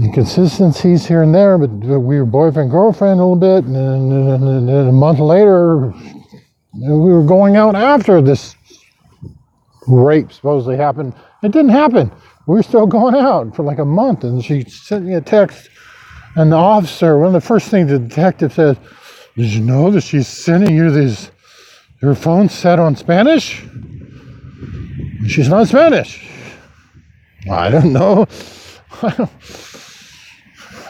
inconsistencies 0.00 1.06
here 1.06 1.22
and 1.22 1.34
there. 1.34 1.58
But 1.58 1.70
we 1.70 2.18
were 2.18 2.24
boyfriend 2.24 2.70
girlfriend 2.70 3.20
a 3.20 3.24
little 3.24 3.36
bit, 3.36 3.64
and 3.64 3.74
then, 3.74 4.42
and 4.42 4.68
then 4.68 4.88
a 4.88 4.92
month 4.92 5.18
later, 5.18 5.92
we 6.76 7.12
were 7.12 7.22
going 7.22 7.56
out 7.56 7.74
after 7.74 8.20
this 8.20 8.56
rape 9.86 10.32
supposedly 10.32 10.76
happened. 10.76 11.14
It 11.42 11.52
didn't 11.52 11.70
happen. 11.70 12.10
We 12.46 12.56
were 12.56 12.62
still 12.62 12.86
going 12.86 13.14
out 13.14 13.54
for 13.54 13.62
like 13.62 13.78
a 13.78 13.84
month, 13.84 14.24
and 14.24 14.44
she 14.44 14.64
sent 14.64 15.04
me 15.04 15.14
a 15.14 15.20
text. 15.20 15.68
And 16.36 16.50
the 16.50 16.56
officer, 16.56 17.18
one 17.18 17.28
of 17.28 17.32
the 17.32 17.40
first 17.40 17.68
things 17.68 17.90
the 17.90 17.98
detective 17.98 18.52
says, 18.52 18.76
did 19.36 19.46
you 19.46 19.60
know 19.60 19.90
that 19.90 20.02
she's 20.02 20.26
sending 20.26 20.74
you 20.74 20.90
these, 20.90 21.30
her 22.00 22.14
phone 22.14 22.48
set 22.48 22.78
on 22.78 22.96
Spanish? 22.96 23.64
She's 25.28 25.48
not 25.48 25.68
Spanish. 25.68 26.28
I 27.50 27.70
don't 27.70 27.92
know. 27.92 28.26
I, 29.02 29.10
don't, 29.16 29.30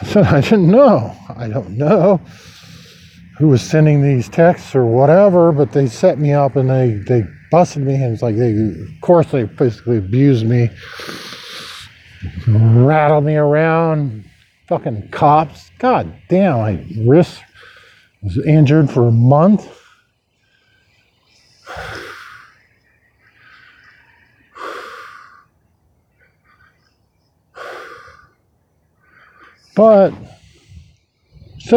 I 0.01 0.05
said, 0.05 0.25
I 0.25 0.41
didn't 0.41 0.71
know. 0.71 1.15
I 1.29 1.47
don't 1.47 1.71
know 1.71 2.19
who 3.37 3.47
was 3.49 3.61
sending 3.61 4.01
these 4.01 4.29
texts 4.29 4.75
or 4.75 4.85
whatever, 4.85 5.51
but 5.51 5.71
they 5.71 5.87
set 5.87 6.17
me 6.17 6.33
up 6.33 6.55
and 6.55 6.69
they, 6.69 6.93
they 6.93 7.23
busted 7.51 7.83
me. 7.83 7.95
And 7.95 8.13
it's 8.13 8.21
like, 8.21 8.37
they, 8.37 8.51
of 8.51 9.01
course, 9.01 9.27
they 9.31 9.43
basically 9.43 9.97
abused 9.97 10.45
me, 10.45 10.69
rattled 12.47 13.25
me 13.25 13.35
around, 13.35 14.23
fucking 14.67 15.09
cops. 15.09 15.69
God 15.79 16.13
damn, 16.29 16.59
I 16.59 16.85
risked 17.05 17.43
was 18.25 18.37
injured 18.45 18.89
for 18.89 19.07
a 19.07 19.11
month. 19.11 19.71
But 29.75 30.13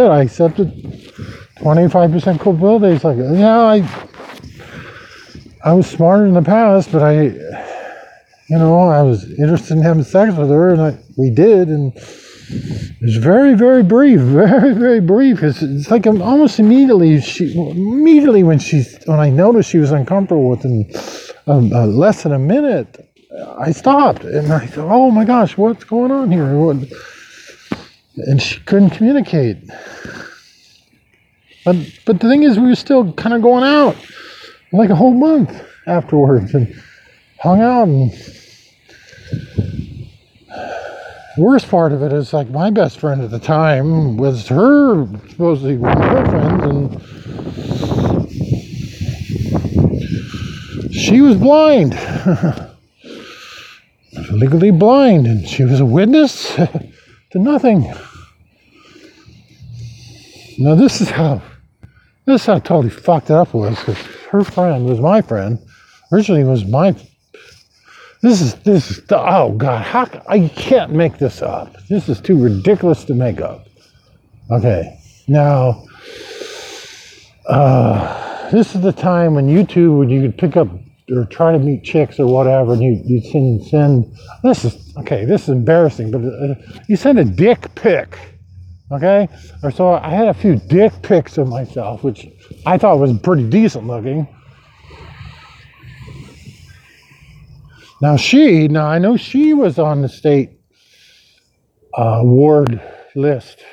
I 0.07 0.23
accepted 0.23 0.69
25% 1.59 2.41
culpability. 2.41 2.95
It's 2.95 3.05
like, 3.05 3.19
yeah, 3.19 3.59
I 3.59 4.09
I 5.65 5.73
was 5.73 5.87
smarter 5.89 6.25
in 6.25 6.35
the 6.35 6.43
past, 6.43 6.93
but 6.93 7.03
I, 7.03 7.23
you 7.23 8.59
know, 8.59 8.89
I 8.89 9.03
was 9.03 9.29
interested 9.39 9.77
in 9.77 9.83
having 9.83 10.05
sex 10.05 10.37
with 10.37 10.49
her, 10.51 10.71
and 10.71 10.81
I, 10.81 10.99
we 11.17 11.31
did, 11.31 11.69
and 11.69 11.93
it's 11.97 13.17
very, 13.17 13.55
very 13.55 13.83
brief, 13.83 14.21
very, 14.23 14.73
very 14.73 15.01
brief. 15.01 15.43
It's, 15.43 15.61
it's 15.61 15.91
like 15.91 16.07
almost 16.07 16.61
immediately, 16.61 17.21
she 17.21 17.53
immediately 17.55 18.45
when 18.45 18.59
she 18.61 18.85
when 19.07 19.19
I 19.19 19.31
noticed 19.31 19.71
she 19.71 19.79
was 19.79 19.91
uncomfortable 19.91 20.49
within 20.49 20.91
um, 21.49 21.73
uh, 21.73 21.87
less 21.87 22.23
than 22.23 22.33
a 22.33 22.39
minute, 22.39 23.11
I 23.59 23.73
stopped 23.73 24.25
and 24.25 24.53
I 24.53 24.67
thought, 24.67 24.91
oh 24.91 25.11
my 25.11 25.25
gosh, 25.25 25.59
what's 25.59 25.85
going 25.85 26.11
on 26.13 26.31
here? 26.31 26.55
What? 26.55 26.77
And 28.27 28.43
she 28.43 28.61
couldn't 28.61 28.91
communicate. 28.91 29.59
But 31.65 31.77
but 32.05 32.21
the 32.21 32.29
thing 32.29 32.43
is, 32.43 32.59
we 32.59 32.69
were 32.69 32.75
still 32.75 33.13
kind 33.13 33.35
of 33.35 33.43
going 33.43 33.65
out 33.65 33.97
like 34.73 34.91
a 34.91 34.95
whole 34.95 35.15
month 35.15 35.65
afterwards 35.87 36.55
and 36.55 36.75
hung 37.41 37.61
out 37.61 37.89
and 37.89 38.13
worst 41.39 41.69
part 41.69 41.93
of 41.93 42.03
it 42.03 42.13
is 42.13 42.33
like 42.33 42.51
my 42.51 42.69
best 42.69 42.99
friend 42.99 43.23
at 43.23 43.31
the 43.31 43.39
time 43.39 44.17
was 44.17 44.49
her 44.49 45.07
supposedly 45.29 45.77
one 45.77 45.97
of 45.97 46.03
her 46.03 46.27
friends 46.27 46.65
and 46.65 47.01
she 50.93 51.21
was 51.21 51.37
blind 51.37 51.93
legally 54.33 54.73
blind 54.73 55.29
and 55.29 55.49
she 55.49 55.63
was 55.63 55.79
a 55.79 55.87
witness 55.87 56.55
to 57.31 57.39
nothing 57.39 57.95
now 60.59 60.75
this 60.75 61.01
is 61.01 61.11
how 61.11 61.41
this 62.27 62.43
is 62.43 62.47
how 62.47 62.59
totally 62.59 62.91
fucked 62.91 63.31
up 63.31 63.55
was 63.55 63.79
because 63.79 63.99
her 64.31 64.45
friend 64.45 64.85
was 64.85 65.01
my 65.01 65.23
friend 65.23 65.59
originally 66.13 66.45
was 66.45 66.65
my 66.67 66.95
this 68.21 68.41
is 68.41 68.55
this 68.57 68.91
is 68.91 69.03
oh 69.11 69.53
god, 69.53 69.85
how 69.85 70.09
I 70.29 70.49
can't 70.49 70.93
make 70.93 71.19
this 71.19 71.41
up. 71.41 71.77
This 71.89 72.09
is 72.09 72.21
too 72.21 72.37
ridiculous 72.43 73.05
to 73.05 73.15
make 73.15 73.41
up. 73.41 73.69
Okay, 74.51 74.99
now, 75.29 75.85
uh, 77.47 78.51
this 78.51 78.75
is 78.75 78.81
the 78.81 78.93
time 78.93 79.35
when 79.35 79.47
YouTube, 79.47 79.99
when 79.99 80.11
you 80.11 80.23
could 80.23 80.37
pick 80.37 80.57
up 80.57 80.69
or 81.11 81.27
try 81.27 81.53
to 81.53 81.59
meet 81.61 81.85
chicks 81.85 82.19
or 82.19 82.27
whatever, 82.27 82.73
and 82.73 82.83
you 82.83 83.01
you 83.05 83.21
send 83.21 83.65
send. 83.65 84.13
This 84.43 84.65
is 84.65 84.97
okay. 84.99 85.25
This 85.25 85.43
is 85.43 85.51
embarrassing, 85.51 86.11
but 86.11 86.23
uh, 86.25 86.55
you 86.89 86.97
send 86.97 87.21
a 87.21 87.25
dick 87.25 87.73
pic, 87.77 88.19
okay? 88.91 89.29
Or 89.63 89.71
so 89.71 89.93
I 89.93 90.11
had 90.11 90.29
a 90.29 90.35
few 90.35 90.57
dick 90.57 90.93
pics 91.03 91.39
of 91.39 91.49
myself, 91.49 92.03
which 92.03 92.27
I 92.67 92.79
thought 92.79 92.99
was 92.99 93.17
pretty 93.19 93.49
decent 93.49 93.87
looking. 93.87 94.29
Now 98.01 98.17
she, 98.17 98.69
now 98.69 98.87
I 98.87 98.99
know 98.99 99.17
she 99.17 99.55
was 99.55 99.79
on 99.79 100.03
the 100.03 100.09
state 100.09 100.51
uh, 101.97 102.21
award 102.21 102.81
list. 103.17 103.65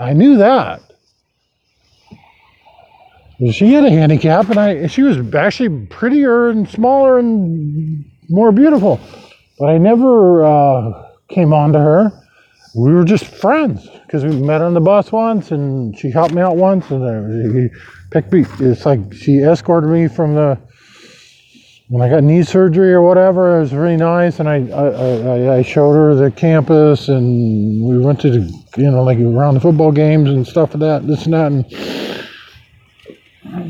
I 0.00 0.12
knew 0.14 0.36
that. 0.38 0.82
She 3.50 3.72
had 3.72 3.84
a 3.84 3.90
handicap, 3.90 4.50
and 4.50 4.58
I 4.58 4.86
she 4.86 5.02
was 5.02 5.18
actually 5.34 5.86
prettier 5.86 6.48
and 6.48 6.68
smaller 6.68 7.18
and 7.18 8.04
more 8.28 8.52
beautiful. 8.52 9.00
But 9.58 9.70
I 9.70 9.78
never 9.78 10.44
uh, 10.44 11.08
came 11.28 11.52
on 11.52 11.72
to 11.72 11.78
her. 11.78 12.12
We 12.74 12.92
were 12.92 13.04
just 13.04 13.24
friends 13.24 13.88
because 14.12 14.26
we 14.26 14.36
met 14.42 14.60
on 14.60 14.74
the 14.74 14.80
bus 14.80 15.10
once, 15.10 15.52
and 15.52 15.98
she 15.98 16.10
helped 16.10 16.34
me 16.34 16.42
out 16.42 16.56
once, 16.56 16.90
and 16.90 17.56
he 17.56 17.70
picked 18.10 18.30
me. 18.30 18.44
It's 18.60 18.84
like 18.84 19.00
she 19.14 19.38
escorted 19.38 19.88
me 19.88 20.06
from 20.06 20.34
the 20.34 20.58
when 21.88 22.02
I 22.02 22.10
got 22.10 22.22
knee 22.22 22.42
surgery 22.42 22.92
or 22.92 23.00
whatever, 23.00 23.56
it 23.56 23.60
was 23.60 23.72
really 23.72 23.96
nice, 23.96 24.38
and 24.38 24.50
I 24.50 24.68
I, 24.68 24.88
I, 24.88 25.56
I 25.56 25.62
showed 25.62 25.94
her 25.94 26.14
the 26.14 26.30
campus, 26.30 27.08
and 27.08 27.82
we 27.82 27.98
went 27.98 28.20
to 28.20 28.30
the 28.30 28.40
you 28.76 28.90
know 28.90 29.02
like 29.02 29.18
around 29.18 29.54
the 29.54 29.60
football 29.60 29.92
games 29.92 30.28
and 30.28 30.46
stuff 30.46 30.74
like 30.74 30.80
that, 30.80 31.06
this 31.06 31.24
and 31.24 31.32
that, 31.32 31.50
and 31.50 31.64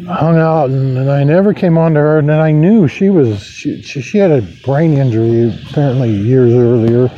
hung 0.08 0.38
out, 0.38 0.70
and, 0.70 0.98
and 0.98 1.08
I 1.08 1.22
never 1.22 1.54
came 1.54 1.78
on 1.78 1.94
to 1.94 2.00
her, 2.00 2.18
and 2.18 2.28
then 2.28 2.40
I 2.40 2.50
knew 2.50 2.88
she 2.88 3.10
was 3.10 3.44
she, 3.44 3.80
she 3.82 4.02
she 4.02 4.18
had 4.18 4.32
a 4.32 4.42
brain 4.64 4.94
injury 4.94 5.56
apparently 5.70 6.10
years 6.10 6.52
earlier. 6.52 7.12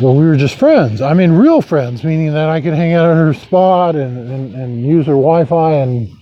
But 0.00 0.12
we 0.12 0.24
were 0.24 0.36
just 0.36 0.54
friends. 0.54 1.02
I 1.02 1.12
mean, 1.12 1.32
real 1.32 1.60
friends, 1.60 2.02
meaning 2.04 2.32
that 2.32 2.48
I 2.48 2.62
could 2.62 2.72
hang 2.72 2.94
out 2.94 3.10
at 3.10 3.16
her 3.16 3.34
spot 3.34 3.96
and, 3.96 4.30
and, 4.30 4.54
and 4.54 4.86
use 4.86 5.06
her 5.06 5.12
Wi-Fi 5.12 5.72
and 5.74 6.16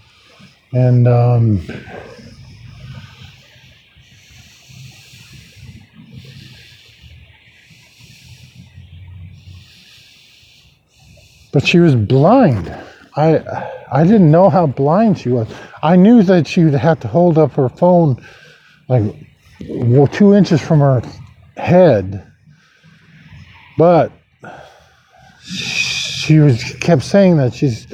and 0.73 1.09
um, 1.09 1.63
but 11.53 11.67
she 11.67 11.79
was 11.79 11.95
blind. 11.95 12.75
I 13.17 13.71
I 13.91 14.03
didn't 14.03 14.31
know 14.31 14.51
how 14.51 14.67
blind 14.67 15.19
she 15.19 15.29
was. 15.29 15.49
I 15.83 15.97
knew 15.97 16.23
that 16.25 16.47
she 16.49 16.65
would 16.65 16.75
have 16.75 17.01
to 17.01 17.09
hold 17.09 17.39
up 17.39 17.53
her 17.53 17.69
phone 17.69 18.23
like 18.89 19.03
well, 19.69 20.07
two 20.07 20.35
inches 20.35 20.61
from 20.61 20.81
her 20.81 21.03
head, 21.57 22.28
but 23.79 24.13
she 25.43 26.39
was 26.41 26.75
kept 26.81 27.03
saying 27.03 27.39
that 27.39 27.55
she's 27.55 27.87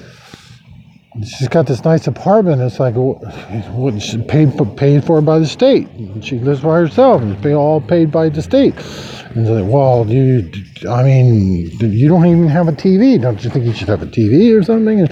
she's 1.22 1.48
got 1.48 1.66
this 1.66 1.84
nice 1.84 2.06
apartment. 2.06 2.60
It's 2.62 2.80
like 2.80 2.94
what 2.96 4.00
she 4.02 4.20
paid 4.22 4.52
paid 4.76 5.04
for 5.04 5.20
by 5.20 5.38
the 5.38 5.46
state. 5.46 5.88
She 6.22 6.38
lives 6.38 6.60
by 6.60 6.78
herself. 6.78 7.22
It's 7.22 7.46
all 7.54 7.80
paid 7.80 8.10
by 8.10 8.28
the 8.28 8.42
state. 8.42 8.74
And 9.36 9.48
like, 9.48 9.72
well, 9.72 10.06
you, 10.08 10.50
I 10.88 11.02
mean, 11.02 11.70
you 11.80 12.08
don't 12.08 12.26
even 12.26 12.48
have 12.48 12.68
a 12.68 12.72
TV. 12.72 13.20
Don't 13.20 13.42
you 13.44 13.50
think 13.50 13.64
you 13.64 13.72
should 13.72 13.88
have 13.88 14.02
a 14.02 14.06
TV 14.06 14.58
or 14.58 14.62
something? 14.62 15.00
And, 15.00 15.10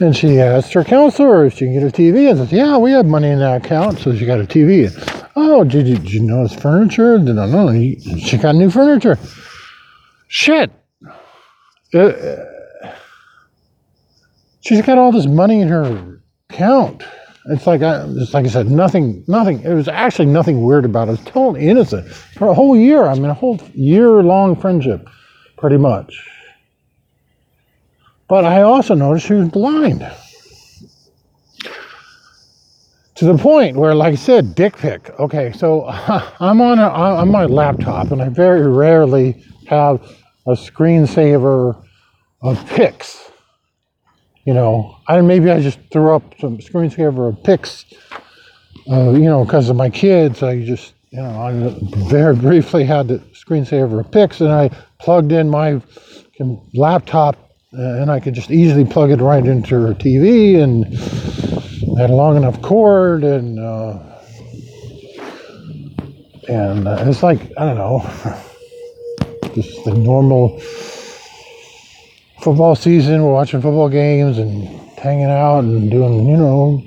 and 0.00 0.16
she 0.16 0.40
asked 0.40 0.72
her 0.72 0.84
counselor 0.84 1.46
if 1.46 1.54
she 1.54 1.66
can 1.66 1.74
get 1.74 1.82
a 1.82 1.86
TV. 1.86 2.28
And 2.28 2.38
says, 2.38 2.52
yeah, 2.52 2.76
we 2.76 2.90
have 2.90 3.06
money 3.06 3.28
in 3.28 3.38
that 3.38 3.64
account, 3.64 4.00
so 4.00 4.14
she 4.16 4.26
got 4.26 4.40
a 4.40 4.44
TV. 4.44 4.86
And, 4.86 5.28
oh, 5.36 5.62
did 5.62 5.86
you, 5.86 5.96
did 5.96 6.12
you 6.12 6.22
notice 6.22 6.54
furniture? 6.54 7.18
Did 7.18 7.38
I 7.38 7.46
know? 7.46 7.72
She 8.18 8.36
got 8.36 8.56
new 8.56 8.70
furniture. 8.70 9.16
Shit. 10.28 10.70
Uh, 11.94 12.10
she's 14.60 14.82
got 14.82 14.98
all 14.98 15.12
this 15.12 15.26
money 15.26 15.60
in 15.60 15.68
her 15.68 16.20
account. 16.50 17.02
It's 17.48 17.66
like 17.66 17.82
I, 17.82 18.04
it's 18.08 18.34
like 18.34 18.44
I 18.44 18.48
said, 18.48 18.68
nothing, 18.68 19.22
nothing. 19.28 19.62
It 19.62 19.72
was 19.72 19.86
actually 19.86 20.26
nothing 20.26 20.64
weird 20.64 20.84
about 20.84 21.08
it. 21.08 21.12
It 21.12 21.18
was 21.18 21.24
totally 21.26 21.68
innocent 21.68 22.08
for 22.08 22.48
a 22.48 22.54
whole 22.54 22.76
year. 22.76 23.04
I 23.06 23.14
mean, 23.14 23.26
a 23.26 23.34
whole 23.34 23.60
year-long 23.72 24.56
friendship, 24.56 25.08
pretty 25.56 25.76
much. 25.76 26.28
But 28.28 28.44
I 28.44 28.62
also 28.62 28.94
noticed 28.94 29.26
she 29.26 29.34
was 29.34 29.48
blind. 29.48 30.04
To 33.14 33.24
the 33.24 33.38
point 33.38 33.76
where, 33.76 33.94
like 33.94 34.12
I 34.12 34.16
said, 34.16 34.56
dick 34.56 34.76
pic. 34.76 35.08
Okay, 35.20 35.52
so 35.52 35.86
I'm 36.40 36.60
on 36.60 36.80
a, 36.80 36.88
on 36.88 37.30
my 37.30 37.46
laptop, 37.46 38.10
and 38.10 38.20
I 38.20 38.28
very 38.28 38.66
rarely 38.66 39.42
have 39.66 40.00
a 40.46 40.52
screensaver 40.52 41.82
of 42.42 42.66
pics 42.68 43.26
you 44.46 44.54
know, 44.54 44.96
I 45.08 45.20
maybe 45.22 45.50
I 45.50 45.60
just 45.60 45.80
threw 45.92 46.14
up 46.14 46.22
some 46.38 46.58
screensaver 46.58 47.28
of 47.28 47.42
pics, 47.42 47.84
uh, 48.88 49.10
you 49.10 49.24
know, 49.24 49.44
because 49.44 49.68
of 49.68 49.74
my 49.74 49.90
kids. 49.90 50.40
I 50.40 50.64
just, 50.64 50.94
you 51.10 51.20
know, 51.20 51.40
I 51.40 52.08
very 52.08 52.36
briefly 52.36 52.84
had 52.84 53.08
the 53.08 53.18
screensaver 53.34 53.98
of 53.98 54.10
pics, 54.12 54.40
and 54.40 54.52
I 54.52 54.70
plugged 55.00 55.32
in 55.32 55.50
my 55.50 55.82
laptop, 56.74 57.34
uh, 57.76 58.00
and 58.00 58.08
I 58.08 58.20
could 58.20 58.34
just 58.34 58.52
easily 58.52 58.84
plug 58.84 59.10
it 59.10 59.20
right 59.20 59.44
into 59.44 59.74
her 59.80 59.94
TV, 59.94 60.62
and 60.62 60.84
had 61.98 62.10
a 62.10 62.14
long 62.14 62.36
enough 62.36 62.62
cord, 62.62 63.24
and 63.24 63.58
uh, 63.58 63.98
and 66.48 66.86
uh, 66.86 67.04
it's 67.08 67.24
like 67.24 67.40
I 67.58 67.64
don't 67.64 67.78
know, 67.78 67.98
just 69.56 69.84
the 69.86 69.94
normal 69.94 70.60
football 72.40 72.76
season. 72.76 73.22
We're 73.22 73.32
watching 73.32 73.62
football 73.62 73.88
games 73.88 74.36
and 74.36 74.64
hanging 74.98 75.30
out 75.30 75.60
and 75.60 75.90
doing, 75.90 76.26
you 76.26 76.36
know. 76.36 76.82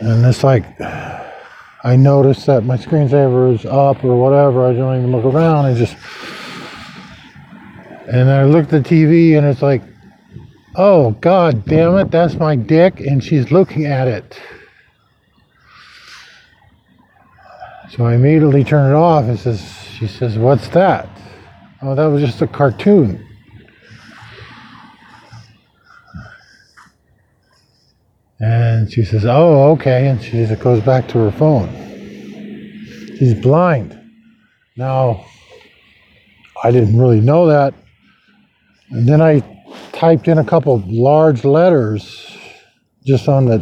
And 0.00 0.26
it's 0.26 0.44
like, 0.44 0.64
I 0.80 1.96
notice 1.96 2.44
that 2.44 2.64
my 2.64 2.76
screensaver 2.76 3.54
is 3.54 3.64
up 3.64 4.04
or 4.04 4.20
whatever. 4.20 4.66
I 4.66 4.74
don't 4.74 4.98
even 4.98 5.10
look 5.10 5.24
around. 5.24 5.64
I 5.64 5.74
just, 5.74 5.96
and 8.06 8.30
I 8.30 8.44
look 8.44 8.64
at 8.64 8.70
the 8.70 8.80
TV 8.80 9.38
and 9.38 9.46
it's 9.46 9.62
like, 9.62 9.82
oh, 10.74 11.12
god 11.12 11.64
damn 11.64 11.96
it, 11.96 12.10
that's 12.10 12.34
my 12.34 12.56
dick. 12.56 13.00
And 13.00 13.24
she's 13.24 13.50
looking 13.50 13.86
at 13.86 14.06
it. 14.06 14.38
So 17.88 18.04
I 18.04 18.16
immediately 18.16 18.64
turn 18.64 18.92
it 18.92 18.94
off. 18.94 19.24
And 19.24 19.38
says, 19.38 19.85
she 19.96 20.06
says, 20.06 20.38
what's 20.38 20.68
that? 20.68 21.08
Oh, 21.82 21.94
that 21.94 22.06
was 22.06 22.22
just 22.22 22.42
a 22.42 22.46
cartoon. 22.46 23.26
And 28.38 28.92
she 28.92 29.02
says, 29.02 29.24
Oh, 29.24 29.70
okay. 29.72 30.08
And 30.08 30.22
she 30.22 30.44
goes 30.56 30.82
back 30.82 31.08
to 31.08 31.18
her 31.18 31.30
phone. 31.30 31.72
She's 33.18 33.34
blind. 33.34 33.98
Now, 34.76 35.24
I 36.62 36.70
didn't 36.70 36.98
really 36.98 37.20
know 37.20 37.46
that. 37.46 37.72
And 38.90 39.08
then 39.08 39.22
I 39.22 39.42
typed 39.92 40.28
in 40.28 40.38
a 40.38 40.44
couple 40.44 40.82
large 40.86 41.44
letters 41.44 42.36
just 43.06 43.28
on 43.28 43.46
the 43.46 43.58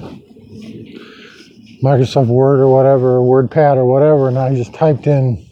Microsoft 1.82 2.26
Word 2.26 2.60
or 2.60 2.68
whatever, 2.68 3.18
WordPad 3.20 3.76
or 3.76 3.84
whatever, 3.84 4.28
and 4.28 4.38
I 4.38 4.54
just 4.54 4.74
typed 4.74 5.06
in, 5.06 5.46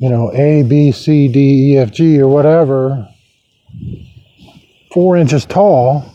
you 0.00 0.08
know, 0.08 0.32
A, 0.34 0.64
B, 0.64 0.90
C, 0.90 1.28
D, 1.28 1.74
E, 1.74 1.78
F, 1.78 1.92
G 1.92 2.20
or 2.20 2.26
whatever, 2.26 3.08
four 4.92 5.16
inches 5.16 5.46
tall 5.46 6.10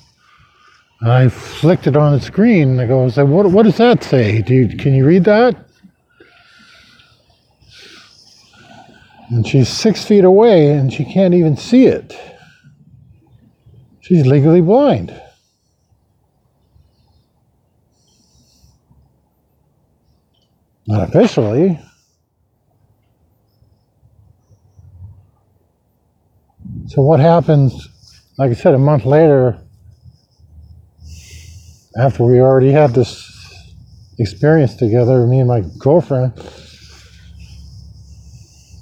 I 1.01 1.29
flicked 1.29 1.85
it 1.85 1.95
on 1.95 2.13
the 2.13 2.19
screen 2.19 2.69
and 2.69 2.81
I 2.81 2.87
go, 2.87 3.07
what, 3.25 3.51
what 3.51 3.63
does 3.63 3.77
that 3.77 4.03
say? 4.03 4.41
Do 4.41 4.55
you, 4.55 4.75
can 4.75 4.95
you 4.95 5.05
read 5.05 5.25
that? 5.25 5.55
And 9.29 9.45
she's 9.45 9.69
six 9.69 10.03
feet 10.03 10.23
away 10.23 10.71
and 10.71 10.91
she 10.91 11.05
can't 11.05 11.35
even 11.35 11.57
see 11.57 11.85
it. 11.85 12.17
She's 14.01 14.25
legally 14.25 14.61
blind. 14.61 15.19
Not 20.87 21.09
officially. 21.09 21.79
So, 26.87 27.01
what 27.01 27.19
happens, 27.19 27.89
like 28.37 28.51
I 28.51 28.53
said, 28.53 28.75
a 28.75 28.77
month 28.77 29.05
later, 29.05 29.57
after 31.97 32.23
we 32.23 32.39
already 32.39 32.71
had 32.71 32.93
this 32.93 33.31
experience 34.19 34.75
together, 34.75 35.25
me 35.25 35.39
and 35.39 35.47
my 35.47 35.63
girlfriend, 35.79 36.33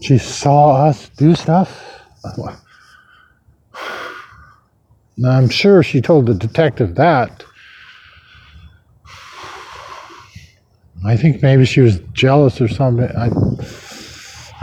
she 0.01 0.17
saw 0.17 0.85
us 0.85 1.09
do 1.09 1.33
stuff. 1.33 1.81
Now, 5.15 5.37
I'm 5.37 5.49
sure 5.49 5.81
she 5.81 6.01
told 6.01 6.25
the 6.25 6.33
detective 6.33 6.95
that. 6.95 7.43
I 11.05 11.15
think 11.15 11.41
maybe 11.41 11.65
she 11.65 11.81
was 11.81 11.99
jealous 12.13 12.59
or 12.59 12.67
something. 12.67 13.09
I, 13.15 13.29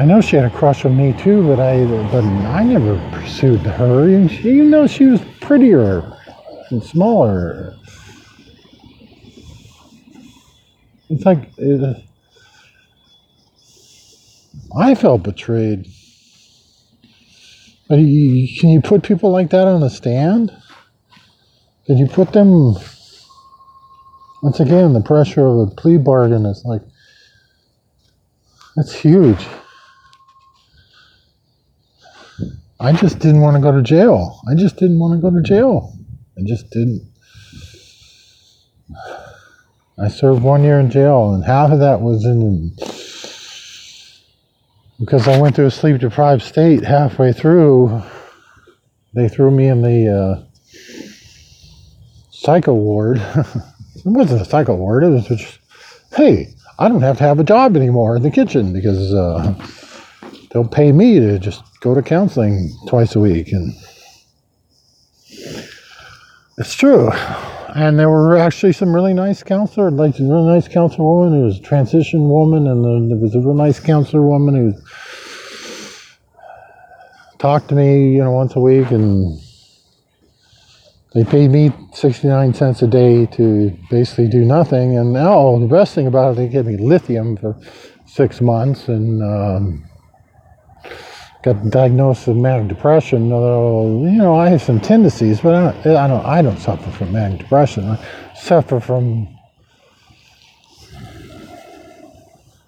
I 0.01 0.07
know 0.07 0.23
she 0.23 0.37
had 0.37 0.47
a 0.47 0.51
crush 0.51 0.87
on 0.87 0.97
me 0.97 1.13
too, 1.13 1.47
but 1.47 1.61
I, 1.61 1.85
but 2.11 2.25
I 2.25 2.65
never 2.65 2.97
pursued 3.13 3.61
her. 3.61 4.09
And 4.09 4.31
she, 4.31 4.49
you 4.49 4.65
know, 4.65 4.87
she 4.87 5.05
was 5.05 5.21
prettier 5.43 6.17
and 6.71 6.83
smaller. 6.83 7.77
It's 11.11 11.27
like 11.27 11.53
uh, 11.63 11.93
I 14.75 14.95
felt 14.95 15.23
betrayed. 15.23 15.87
But 17.87 17.97
you, 17.97 18.49
can 18.59 18.71
you 18.71 18.81
put 18.81 19.03
people 19.03 19.31
like 19.31 19.51
that 19.51 19.69
on 19.69 19.83
the 19.83 19.91
stand? 19.91 20.51
Can 21.85 21.99
you 21.99 22.07
put 22.07 22.33
them? 22.33 22.75
Once 24.43 24.61
again, 24.61 24.95
the 24.95 25.03
pressure 25.03 25.47
of 25.47 25.59
a 25.59 25.67
plea 25.67 25.99
bargain 25.99 26.47
is 26.47 26.65
like 26.65 26.81
that's 28.77 28.95
huge. 28.95 29.47
I 32.83 32.93
just 32.93 33.19
didn't 33.19 33.43
want 33.43 33.57
to 33.57 33.62
go 33.62 33.73
to 33.73 33.83
jail. 33.83 34.40
I 34.51 34.55
just 34.55 34.77
didn't 34.77 34.99
want 34.99 35.12
to 35.12 35.21
go 35.21 35.37
to 35.37 35.43
jail. 35.43 35.93
I 36.38 36.40
just 36.47 36.71
didn't. 36.71 37.07
I 39.99 40.09
served 40.09 40.43
one 40.43 40.64
year 40.64 40.81
in 40.81 40.90
jail, 40.90 41.35
and 41.35 41.45
half 41.45 41.71
of 41.71 41.81
that 41.81 42.01
was 42.01 42.25
in 42.25 42.75
because 44.99 45.29
I 45.29 45.38
went 45.38 45.57
to 45.57 45.66
a 45.66 45.71
sleep 45.71 46.01
deprived 46.01 46.43
state 46.43 46.83
halfway 46.83 47.35
through. 47.35 48.03
They 49.14 49.29
threw 49.29 49.51
me 49.51 49.69
in 49.69 49.83
the 49.83 50.09
uh, 50.09 50.45
psycho 52.31 52.73
ward. 52.73 53.19
it 53.97 54.07
wasn't 54.07 54.40
a 54.40 54.45
psycho 54.47 54.75
ward. 54.75 55.05
It 55.05 55.09
was 55.09 55.27
just, 55.27 55.59
hey, 56.16 56.55
I 56.79 56.88
don't 56.88 57.03
have 57.03 57.19
to 57.19 57.25
have 57.25 57.40
a 57.40 57.45
job 57.45 57.77
anymore 57.77 58.16
in 58.16 58.23
the 58.23 58.31
kitchen 58.31 58.73
because 58.73 59.12
uh, 59.12 59.55
they'll 60.51 60.66
pay 60.66 60.93
me 60.93 61.21
to 61.21 61.38
just 61.38 61.62
go 61.81 61.95
to 61.95 62.03
counseling 62.03 62.77
twice 62.87 63.16
a 63.16 63.21
week, 63.21 63.53
and 63.53 63.75
it's 66.59 66.75
true. 66.75 67.11
And 67.75 67.99
there 67.99 68.11
were 68.11 68.37
actually 68.37 68.73
some 68.73 68.95
really 68.95 69.14
nice 69.14 69.43
counselor, 69.43 69.90
like 69.90 70.19
a 70.19 70.23
really 70.23 70.47
nice 70.47 70.69
counselor 70.69 71.05
woman 71.05 71.38
who 71.38 71.47
was 71.47 71.59
a 71.59 71.62
transition 71.62 72.29
woman, 72.29 72.66
and 72.66 72.85
then 72.85 73.09
there 73.09 73.19
was 73.19 73.35
a 73.35 73.38
real 73.38 73.55
nice 73.55 73.81
counselor 73.81 74.23
woman 74.23 74.55
who 74.55 74.75
talked 77.38 77.69
to 77.69 77.75
me, 77.75 78.12
you 78.14 78.23
know, 78.23 78.33
once 78.33 78.57
a 78.57 78.61
week, 78.61 78.90
and 78.90 79.40
they 81.14 81.25
paid 81.25 81.51
me 81.51 81.73
69 81.95 82.55
cents 82.55 82.83
a 82.83 82.87
day 82.87 83.27
to 83.27 83.77
basically 83.88 84.29
do 84.29 84.45
nothing. 84.45 84.99
And 84.99 85.12
now 85.12 85.59
the 85.59 85.66
best 85.66 85.95
thing 85.95 86.07
about 86.07 86.33
it, 86.33 86.37
they 86.37 86.49
gave 86.49 86.66
me 86.66 86.77
lithium 86.77 87.37
for 87.37 87.57
six 88.07 88.40
months, 88.40 88.88
and 88.88 89.23
um, 89.23 89.89
got 91.42 91.70
diagnosed 91.70 92.26
with 92.26 92.37
manic 92.37 92.68
depression. 92.68 93.33
Although 93.33 94.05
you 94.05 94.18
know 94.18 94.37
I 94.37 94.48
have 94.48 94.62
some 94.62 94.81
tendencies, 94.81 95.40
but 95.40 95.55
I 95.55 95.83
don't, 95.83 95.96
I 95.96 96.07
don't, 96.07 96.26
I 96.26 96.42
don't 96.42 96.59
suffer 96.59 96.90
from 96.90 97.12
manic 97.12 97.40
depression. 97.40 97.85
I 97.85 97.98
suffer 98.35 98.81
from 98.81 99.29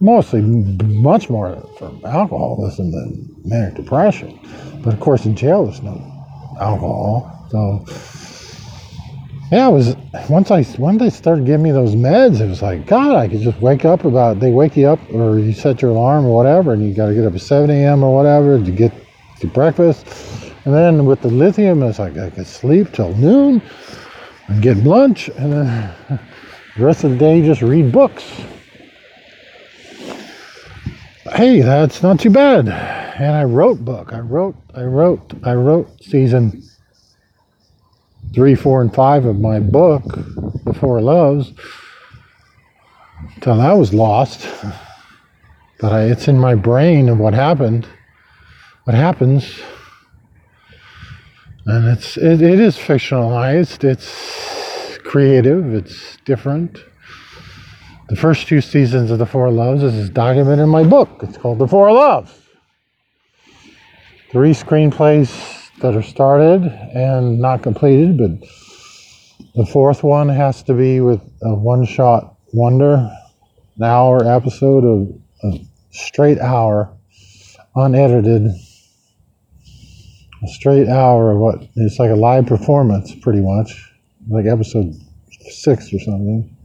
mostly 0.00 0.40
much 0.40 1.30
more 1.30 1.62
from 1.78 2.00
alcoholism 2.04 2.90
than 2.90 3.34
manic 3.44 3.74
depression. 3.74 4.38
But 4.82 4.94
of 4.94 5.00
course, 5.00 5.26
in 5.26 5.36
jail 5.36 5.64
there's 5.64 5.82
no 5.82 5.96
alcohol, 6.60 7.46
so. 7.50 7.84
Yeah, 9.52 9.68
it 9.68 9.72
was 9.72 9.96
once 10.30 10.50
I 10.50 10.64
once 10.78 10.98
they 10.98 11.10
started 11.10 11.44
giving 11.44 11.62
me 11.62 11.72
those 11.72 11.94
meds, 11.94 12.40
it 12.40 12.48
was 12.48 12.62
like 12.62 12.86
God. 12.86 13.16
I 13.16 13.28
could 13.28 13.42
just 13.42 13.60
wake 13.60 13.84
up 13.84 14.06
about 14.06 14.40
they 14.40 14.50
wake 14.50 14.78
you 14.78 14.88
up 14.88 14.98
or 15.12 15.38
you 15.38 15.52
set 15.52 15.82
your 15.82 15.90
alarm 15.90 16.24
or 16.24 16.34
whatever, 16.34 16.72
and 16.72 16.82
you 16.82 16.94
got 16.94 17.08
to 17.08 17.14
get 17.14 17.26
up 17.26 17.34
at 17.34 17.42
7 17.42 17.68
a.m. 17.68 18.02
or 18.02 18.14
whatever 18.14 18.58
to 18.58 18.70
get 18.70 18.94
to 19.40 19.46
breakfast. 19.46 20.06
And 20.64 20.72
then 20.72 21.04
with 21.04 21.20
the 21.20 21.28
lithium, 21.28 21.82
it's 21.82 21.98
like 21.98 22.16
I 22.16 22.30
could 22.30 22.46
sleep 22.46 22.94
till 22.94 23.14
noon 23.16 23.60
and 24.48 24.62
get 24.62 24.78
lunch, 24.78 25.28
and 25.28 25.52
then 25.52 25.94
the 26.78 26.82
rest 26.82 27.04
of 27.04 27.10
the 27.10 27.18
day 27.18 27.44
just 27.44 27.60
read 27.60 27.92
books. 27.92 28.24
Hey, 31.34 31.60
that's 31.60 32.02
not 32.02 32.18
too 32.18 32.30
bad. 32.30 32.68
And 32.68 33.36
I 33.36 33.44
wrote 33.44 33.84
book. 33.84 34.14
I 34.14 34.20
wrote. 34.20 34.56
I 34.74 34.84
wrote. 34.84 35.34
I 35.44 35.52
wrote 35.52 35.90
season 36.02 36.62
three, 38.34 38.54
four, 38.54 38.80
and 38.80 38.94
five 38.94 39.24
of 39.24 39.38
my 39.38 39.60
book, 39.60 40.04
The 40.64 40.74
Four 40.74 41.00
Loves, 41.00 41.52
until 43.34 43.56
that 43.58 43.72
was 43.72 43.92
lost. 43.92 44.48
But 45.80 45.92
I, 45.92 46.02
it's 46.04 46.28
in 46.28 46.38
my 46.38 46.54
brain 46.54 47.08
of 47.08 47.18
what 47.18 47.34
happened, 47.34 47.86
what 48.84 48.94
happens, 48.94 49.60
and 51.66 51.86
it's 51.88 52.16
it, 52.16 52.42
it 52.42 52.60
is 52.60 52.76
fictionalized. 52.76 53.84
It's 53.84 54.98
creative. 55.04 55.74
It's 55.74 56.16
different. 56.24 56.78
The 58.08 58.16
first 58.16 58.46
two 58.46 58.60
seasons 58.60 59.10
of 59.10 59.18
The 59.18 59.26
Four 59.26 59.50
Loves 59.50 59.82
is 59.82 60.10
documented 60.10 60.64
in 60.64 60.68
my 60.68 60.84
book. 60.84 61.20
It's 61.22 61.38
called 61.38 61.58
The 61.58 61.68
Four 61.68 61.92
Loves. 61.92 62.32
Three 64.30 64.52
screenplays 64.52 65.61
that 65.82 65.96
are 65.96 66.02
started 66.02 66.62
and 66.94 67.40
not 67.40 67.62
completed, 67.62 68.16
but 68.16 68.48
the 69.54 69.66
fourth 69.66 70.02
one 70.02 70.28
has 70.28 70.62
to 70.62 70.74
be 70.74 71.00
with 71.00 71.20
a 71.42 71.54
one 71.54 71.84
shot 71.84 72.36
wonder, 72.52 73.10
an 73.76 73.82
hour 73.82 74.24
episode 74.24 74.84
of 74.84 75.52
a 75.52 75.60
straight 75.90 76.38
hour, 76.38 76.88
unedited, 77.74 78.46
a 80.42 80.48
straight 80.48 80.88
hour 80.88 81.32
of 81.32 81.38
what 81.38 81.68
it's 81.74 81.98
like 81.98 82.10
a 82.10 82.14
live 82.14 82.46
performance, 82.46 83.14
pretty 83.16 83.40
much, 83.40 83.92
like 84.28 84.46
episode 84.46 84.94
six 85.50 85.92
or 85.92 85.98
something. 85.98 86.56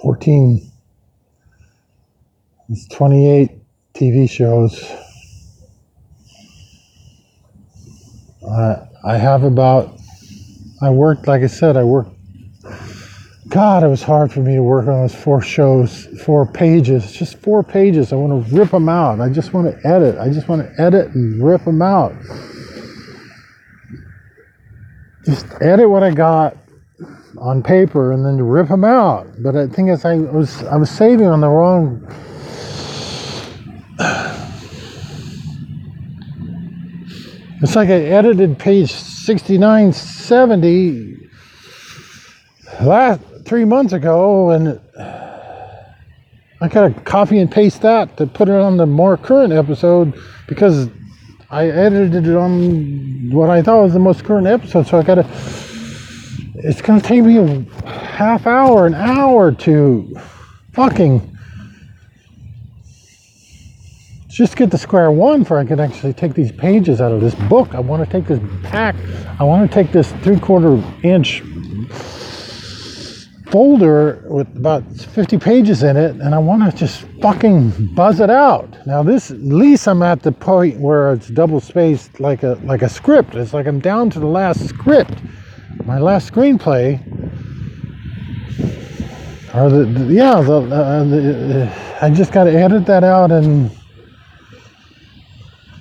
Fourteen 0.00 0.70
it's 2.74 2.88
28 2.88 3.50
TV 3.94 4.28
shows. 4.28 4.82
I, 8.50 8.88
I 9.04 9.16
have 9.16 9.44
about, 9.44 9.96
I 10.82 10.90
worked, 10.90 11.28
like 11.28 11.42
I 11.42 11.46
said, 11.46 11.76
I 11.76 11.84
worked, 11.84 12.10
God, 13.46 13.84
it 13.84 13.86
was 13.86 14.02
hard 14.02 14.32
for 14.32 14.40
me 14.40 14.56
to 14.56 14.62
work 14.64 14.88
on 14.88 15.02
those 15.02 15.14
four 15.14 15.40
shows, 15.40 16.06
four 16.24 16.50
pages, 16.50 17.12
just 17.12 17.38
four 17.38 17.62
pages. 17.62 18.12
I 18.12 18.16
want 18.16 18.44
to 18.44 18.56
rip 18.56 18.72
them 18.72 18.88
out. 18.88 19.20
I 19.20 19.28
just 19.28 19.52
want 19.52 19.70
to 19.70 19.88
edit. 19.88 20.18
I 20.18 20.30
just 20.30 20.48
want 20.48 20.62
to 20.62 20.82
edit 20.82 21.14
and 21.14 21.40
rip 21.40 21.64
them 21.64 21.80
out. 21.80 22.12
Just 25.26 25.46
edit 25.60 25.88
what 25.88 26.02
I 26.02 26.10
got 26.10 26.56
on 27.38 27.62
paper 27.62 28.10
and 28.10 28.26
then 28.26 28.42
rip 28.42 28.66
them 28.66 28.82
out. 28.82 29.28
But 29.38 29.54
I 29.54 29.68
think 29.68 29.90
is, 29.90 30.04
I 30.04 30.16
was 30.16 30.64
I 30.64 30.76
was 30.76 30.90
saving 30.90 31.28
on 31.28 31.40
the 31.40 31.48
wrong 31.48 32.04
It's 37.64 37.74
like 37.74 37.88
I 37.88 37.94
edited 37.94 38.58
page 38.58 38.92
6970 38.92 41.16
last 42.82 43.22
three 43.46 43.64
months 43.64 43.94
ago, 43.94 44.50
and 44.50 44.78
I 44.98 46.68
gotta 46.68 46.92
copy 46.92 47.38
and 47.38 47.50
paste 47.50 47.80
that 47.80 48.18
to 48.18 48.26
put 48.26 48.50
it 48.50 48.54
on 48.54 48.76
the 48.76 48.84
more 48.84 49.16
current 49.16 49.54
episode 49.54 50.12
because 50.46 50.90
I 51.48 51.68
edited 51.68 52.26
it 52.26 52.36
on 52.36 53.30
what 53.30 53.48
I 53.48 53.62
thought 53.62 53.84
was 53.84 53.94
the 53.94 53.98
most 53.98 54.24
current 54.24 54.46
episode. 54.46 54.86
So 54.86 54.98
I 54.98 55.02
gotta. 55.02 55.26
It's 56.56 56.82
gonna 56.82 57.00
take 57.00 57.24
me 57.24 57.38
a 57.38 57.64
half 57.88 58.46
hour, 58.46 58.86
an 58.86 58.92
hour 58.92 59.52
to 59.52 60.14
fucking 60.72 61.33
just 64.34 64.56
get 64.56 64.68
to 64.68 64.76
square 64.76 65.12
one 65.12 65.40
before 65.40 65.58
I 65.60 65.64
can 65.64 65.78
actually 65.78 66.12
take 66.12 66.34
these 66.34 66.50
pages 66.50 67.00
out 67.00 67.12
of 67.12 67.20
this 67.20 67.36
book. 67.48 67.72
I 67.72 67.78
want 67.78 68.04
to 68.04 68.10
take 68.10 68.26
this 68.26 68.40
pack, 68.64 68.96
I 69.38 69.44
want 69.44 69.70
to 69.70 69.72
take 69.72 69.92
this 69.92 70.10
three 70.24 70.40
quarter 70.40 70.82
inch 71.04 71.40
folder 73.46 74.24
with 74.28 74.48
about 74.56 74.82
50 74.92 75.38
pages 75.38 75.84
in 75.84 75.96
it 75.96 76.16
and 76.16 76.34
I 76.34 76.38
want 76.38 76.68
to 76.68 76.76
just 76.76 77.02
fucking 77.22 77.94
buzz 77.94 78.18
it 78.18 78.28
out. 78.28 78.84
Now 78.88 79.04
this 79.04 79.30
at 79.30 79.38
least 79.38 79.86
I'm 79.86 80.02
at 80.02 80.22
the 80.22 80.32
point 80.32 80.80
where 80.80 81.12
it's 81.12 81.28
double 81.28 81.60
spaced 81.60 82.18
like 82.18 82.42
a 82.42 82.58
like 82.64 82.82
a 82.82 82.88
script. 82.88 83.36
It's 83.36 83.54
like 83.54 83.68
I'm 83.68 83.78
down 83.78 84.10
to 84.10 84.18
the 84.18 84.26
last 84.26 84.68
script. 84.68 85.14
My 85.84 86.00
last 86.00 86.32
screenplay 86.32 86.98
or 89.54 89.70
the, 89.70 89.84
the 89.84 90.12
yeah 90.12 90.40
the, 90.40 90.56
uh, 90.56 91.04
the 91.04 91.70
uh, 91.70 91.98
I 92.02 92.10
just 92.10 92.32
got 92.32 92.44
to 92.44 92.52
edit 92.52 92.84
that 92.86 93.04
out 93.04 93.30
and 93.30 93.70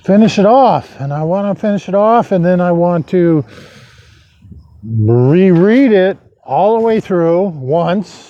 finish 0.04 0.39
it 0.39 0.46
off. 0.46 1.00
And 1.00 1.13
I 1.13 1.24
want 1.24 1.56
to 1.56 1.60
finish 1.60 1.88
it 1.88 1.96
off, 1.96 2.32
and 2.32 2.44
then 2.46 2.62
I 2.62 2.72
want 2.72 3.08
to 3.10 3.44
reread 4.84 5.92
it 5.92 6.18
all 6.44 6.78
the 6.78 6.86
way 6.86 7.00
through 7.00 7.48
once. 7.48 8.30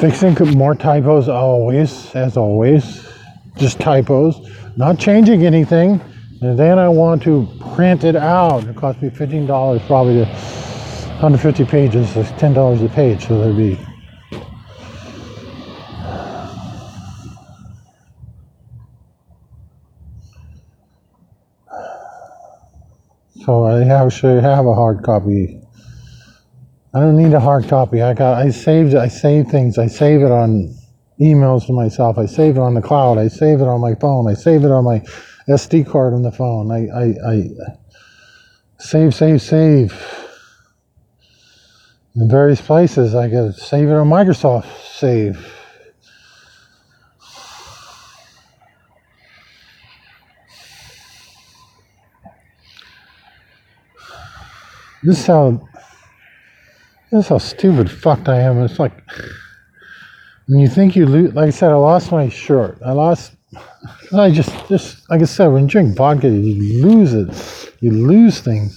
Fixing 0.00 0.34
more 0.56 0.74
typos 0.74 1.28
always, 1.28 2.14
as 2.14 2.36
always. 2.36 3.06
Just 3.56 3.80
typos. 3.80 4.48
Not 4.76 4.98
changing 4.98 5.44
anything. 5.44 6.00
And 6.40 6.58
then 6.58 6.78
I 6.78 6.88
want 6.88 7.22
to 7.24 7.46
print 7.74 8.04
it 8.04 8.16
out. 8.16 8.64
It 8.64 8.76
cost 8.76 9.02
me 9.02 9.10
$15 9.10 9.86
probably 9.86 10.24
to 10.24 10.24
150 10.24 11.64
pages. 11.66 12.16
It's 12.16 12.30
$10 12.30 12.84
a 12.84 12.88
page. 12.88 13.26
So 13.26 13.38
there'd 13.38 13.56
be 13.56 13.78
I 23.90 24.04
actually 24.04 24.40
have 24.40 24.66
a 24.66 24.74
hard 24.74 25.02
copy. 25.02 25.60
I 26.94 27.00
don't 27.00 27.16
need 27.16 27.32
a 27.34 27.40
hard 27.40 27.68
copy. 27.68 28.02
I 28.02 28.14
got 28.14 28.38
I 28.38 28.50
saved 28.50 28.94
I 28.94 29.08
save 29.08 29.48
things. 29.48 29.78
I 29.78 29.88
save 29.88 30.22
it 30.22 30.30
on 30.30 30.74
emails 31.20 31.66
to 31.66 31.72
myself. 31.72 32.16
I 32.18 32.26
save 32.26 32.56
it 32.56 32.60
on 32.60 32.74
the 32.74 32.82
cloud. 32.82 33.18
I 33.18 33.28
save 33.28 33.60
it 33.60 33.66
on 33.66 33.80
my 33.80 33.94
phone. 33.94 34.28
I 34.28 34.34
save 34.34 34.64
it 34.64 34.70
on 34.70 34.84
my 34.84 35.00
SD 35.48 35.86
card 35.90 36.14
on 36.14 36.22
the 36.22 36.32
phone. 36.32 36.70
I, 36.70 36.86
I, 36.88 37.32
I 37.32 37.50
save, 38.78 39.14
save, 39.14 39.42
save. 39.42 40.26
In 42.16 42.28
various 42.28 42.60
places, 42.60 43.14
I 43.14 43.28
to 43.28 43.52
save 43.52 43.88
it 43.88 43.94
on 43.94 44.08
Microsoft 44.08 44.66
Save. 44.84 45.59
This 55.02 55.20
is 55.20 55.26
how 55.26 55.68
this 57.10 57.24
is 57.24 57.28
how 57.28 57.38
stupid 57.38 57.90
fucked 57.90 58.28
I 58.28 58.40
am. 58.40 58.58
It's 58.58 58.78
like 58.78 58.92
when 60.46 60.60
you 60.60 60.68
think 60.68 60.94
you 60.94 61.06
lose. 61.06 61.34
Like 61.34 61.48
I 61.48 61.50
said, 61.50 61.70
I 61.70 61.76
lost 61.76 62.12
my 62.12 62.28
shirt. 62.28 62.78
I 62.84 62.92
lost. 62.92 63.32
I 64.12 64.30
just 64.30 64.50
just 64.68 65.08
like 65.10 65.22
I 65.22 65.24
said, 65.24 65.48
when 65.48 65.62
you 65.62 65.68
drink 65.68 65.96
vodka, 65.96 66.28
you 66.28 66.82
lose 66.82 67.14
it. 67.14 67.72
You 67.80 67.92
lose 67.92 68.40
things. 68.40 68.76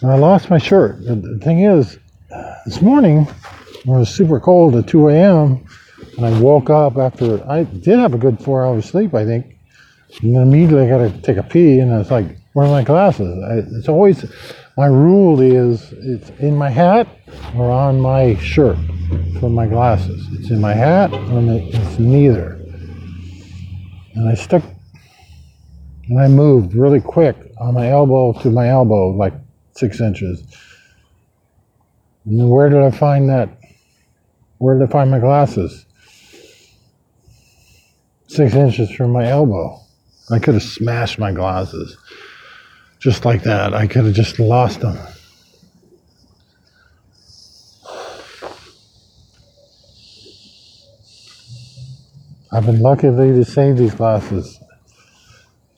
And 0.00 0.12
I 0.12 0.16
lost 0.16 0.48
my 0.48 0.58
shirt. 0.58 1.04
The, 1.04 1.40
thing 1.42 1.60
is, 1.60 1.98
this 2.66 2.80
morning 2.80 3.26
when 3.84 3.96
it 3.96 4.00
was 4.00 4.14
super 4.14 4.38
cold 4.38 4.76
at 4.76 4.86
2 4.86 5.08
a.m. 5.08 5.64
and 6.16 6.26
I 6.26 6.40
woke 6.40 6.70
up 6.70 6.98
after 6.98 7.44
I 7.50 7.64
did 7.64 7.98
have 7.98 8.14
a 8.14 8.18
good 8.18 8.38
four 8.42 8.64
hours 8.64 8.84
sleep, 8.84 9.14
I 9.14 9.24
think. 9.24 9.56
And 10.22 10.36
immediately 10.36 10.86
I 10.86 10.88
got 10.88 10.98
to 10.98 11.20
take 11.22 11.36
a 11.36 11.42
pee, 11.42 11.80
and 11.80 11.92
I 11.92 11.98
was 11.98 12.10
like, 12.10 12.37
where 12.52 12.66
are 12.66 12.70
my 12.70 12.82
glasses? 12.82 13.42
I, 13.44 13.76
it's 13.76 13.88
always 13.88 14.24
my 14.76 14.86
rule 14.86 15.40
is 15.40 15.92
it's 15.92 16.30
in 16.38 16.56
my 16.56 16.70
hat 16.70 17.08
or 17.56 17.70
on 17.70 18.00
my 18.00 18.36
shirt 18.36 18.78
for 19.40 19.50
my 19.50 19.66
glasses. 19.66 20.26
It's 20.32 20.50
in 20.50 20.60
my 20.60 20.72
hat 20.72 21.12
and 21.12 21.50
it's 21.50 21.98
neither. 21.98 22.52
And 24.14 24.28
I 24.28 24.34
stuck 24.34 24.62
and 26.08 26.20
I 26.20 26.28
moved 26.28 26.74
really 26.74 27.00
quick 27.00 27.36
on 27.58 27.74
my 27.74 27.90
elbow 27.90 28.32
to 28.40 28.50
my 28.50 28.68
elbow, 28.68 29.10
like 29.10 29.34
six 29.72 30.00
inches. 30.00 30.42
And 32.24 32.48
where 32.50 32.68
did 32.68 32.82
I 32.82 32.90
find 32.90 33.28
that? 33.28 33.50
Where 34.58 34.78
did 34.78 34.88
I 34.88 34.90
find 34.90 35.10
my 35.10 35.18
glasses? 35.18 35.86
Six 38.26 38.54
inches 38.54 38.90
from 38.90 39.10
my 39.10 39.26
elbow. 39.26 39.80
I 40.30 40.38
could 40.38 40.54
have 40.54 40.62
smashed 40.62 41.18
my 41.18 41.32
glasses 41.32 41.96
just 42.98 43.24
like 43.24 43.42
that. 43.44 43.74
I 43.74 43.86
could 43.86 44.04
have 44.04 44.14
just 44.14 44.38
lost 44.38 44.80
them. 44.80 44.98
I've 52.50 52.64
been 52.64 52.80
lucky 52.80 53.08
to 53.08 53.44
save 53.44 53.76
these 53.76 53.94
glasses. 53.94 54.58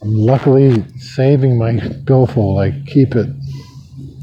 I'm 0.03 0.15
luckily 0.15 0.85
saving 0.99 1.59
my 1.59 1.79
billfold. 2.05 2.61
I 2.61 2.83
keep 2.87 3.15
it. 3.17 3.29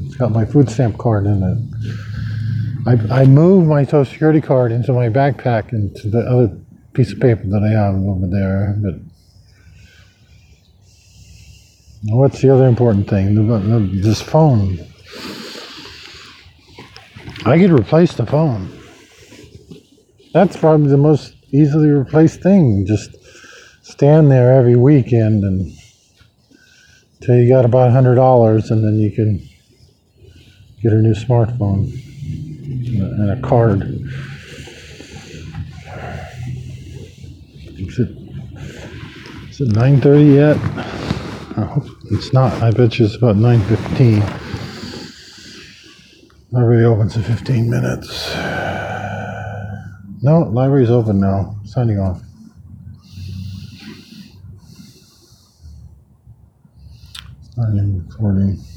It's 0.00 0.16
got 0.16 0.32
my 0.32 0.44
food 0.44 0.70
stamp 0.70 0.98
card 0.98 1.26
in 1.26 1.42
it. 1.42 3.08
I, 3.10 3.20
I 3.20 3.24
moved 3.26 3.68
my 3.68 3.84
Social 3.84 4.06
Security 4.06 4.40
card 4.40 4.72
into 4.72 4.92
my 4.92 5.08
backpack 5.08 5.72
into 5.72 6.08
the 6.08 6.20
other 6.20 6.58
piece 6.94 7.12
of 7.12 7.20
paper 7.20 7.44
that 7.44 7.62
I 7.62 7.68
have 7.68 7.94
over 7.94 8.26
there, 8.26 8.74
but 8.78 8.94
What's 12.04 12.40
the 12.40 12.54
other 12.54 12.66
important 12.66 13.08
thing? 13.08 14.00
This 14.00 14.22
phone. 14.22 14.78
I 17.44 17.58
could 17.58 17.72
replace 17.72 18.14
the 18.14 18.26
phone. 18.26 18.70
That's 20.32 20.56
probably 20.56 20.88
the 20.88 20.96
most 20.96 21.34
easily 21.50 21.88
replaced 21.88 22.42
thing. 22.42 22.86
Just 22.86 23.16
stand 23.82 24.30
there 24.30 24.54
every 24.54 24.76
weekend 24.76 25.42
and 25.42 25.72
till 27.20 27.36
you 27.36 27.48
got 27.48 27.64
about 27.64 27.90
hundred 27.90 28.14
dollars, 28.14 28.70
and 28.70 28.84
then 28.84 28.98
you 28.98 29.10
can 29.10 29.42
get 30.82 30.92
a 30.92 30.96
new 30.96 31.14
smartphone 31.14 31.92
and 33.00 33.30
a 33.30 33.40
card. 33.40 33.82
Is 37.76 37.98
it, 37.98 38.10
is 39.50 39.60
it 39.60 39.70
9:30 39.70 40.34
yet? 40.34 40.97
I 41.58 41.64
hope 41.64 41.88
it's 42.12 42.32
not. 42.32 42.52
I 42.62 42.70
bet 42.70 43.00
you 43.00 43.06
it's 43.06 43.16
about 43.16 43.34
9.15. 43.34 44.22
Library 46.52 46.84
opens 46.84 47.16
in 47.16 47.24
15 47.24 47.68
minutes. 47.68 48.32
No, 50.22 50.48
library's 50.52 50.90
open 50.90 51.18
now. 51.18 51.56
Signing 51.64 51.98
off. 51.98 52.22
Even 57.58 58.06
recording. 58.06 58.67